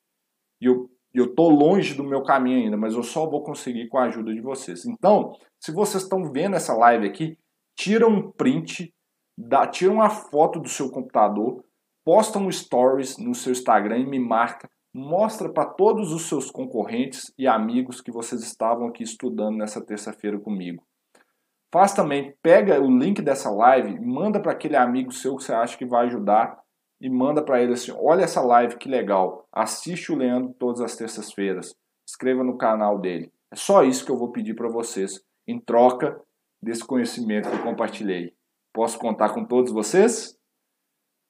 [0.60, 3.98] E eu eu tô longe do meu caminho ainda, mas eu só vou conseguir com
[3.98, 4.84] a ajuda de vocês.
[4.84, 7.36] Então, se vocês estão vendo essa live aqui,
[7.76, 8.94] tira um print,
[9.36, 11.64] dá, tira uma foto do seu computador,
[12.04, 17.32] posta um stories no seu Instagram e me marca mostra para todos os seus concorrentes
[17.38, 20.84] e amigos que vocês estavam aqui estudando nessa terça-feira comigo.
[21.72, 25.78] Faz também, pega o link dessa live, manda para aquele amigo seu que você acha
[25.78, 26.58] que vai ajudar
[27.00, 30.96] e manda para ele assim: olha essa live que legal, assiste o Leandro todas as
[30.96, 31.74] terças-feiras,
[32.08, 33.32] inscreva no canal dele.
[33.52, 36.20] É só isso que eu vou pedir para vocês em troca
[36.62, 38.34] desse conhecimento que eu compartilhei.
[38.72, 40.38] Posso contar com todos vocês?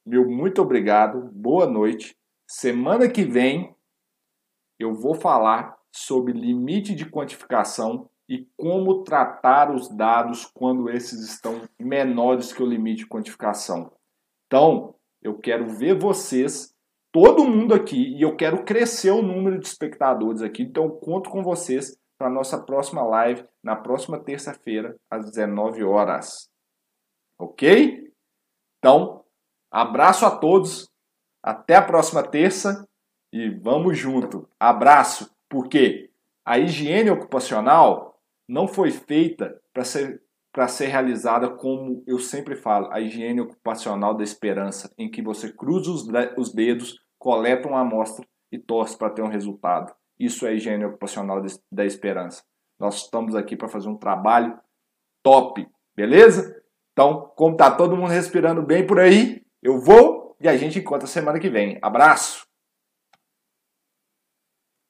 [0.05, 2.19] Meu muito obrigado, boa noite
[2.53, 3.77] Semana que vem
[4.77, 11.63] eu vou falar sobre limite de quantificação e como tratar os dados quando esses estão
[11.79, 13.93] menores que o limite de quantificação.
[14.49, 16.75] Então, eu quero ver vocês,
[17.13, 20.63] todo mundo aqui, e eu quero crescer o número de espectadores aqui.
[20.63, 26.51] Então, conto com vocês para a nossa próxima live na próxima terça-feira, às 19 horas.
[27.39, 28.13] Ok?
[28.79, 29.25] Então,
[29.71, 30.91] abraço a todos
[31.43, 32.87] até a próxima terça
[33.33, 34.49] e vamos junto.
[34.59, 36.11] Abraço, porque
[36.45, 40.23] a higiene ocupacional não foi feita para ser
[40.53, 45.53] para ser realizada como eu sempre falo, a higiene ocupacional da esperança, em que você
[45.53, 49.95] cruza os, os dedos, coleta uma amostra e torce para ter um resultado.
[50.19, 51.43] Isso é higiene ocupacional
[51.73, 52.43] da esperança.
[52.79, 54.59] Nós estamos aqui para fazer um trabalho
[55.23, 56.61] top, beleza?
[56.93, 61.07] Então, como tá todo mundo respirando bem por aí, eu vou e a gente encontra
[61.07, 61.79] semana que vem.
[61.83, 62.50] Abraço!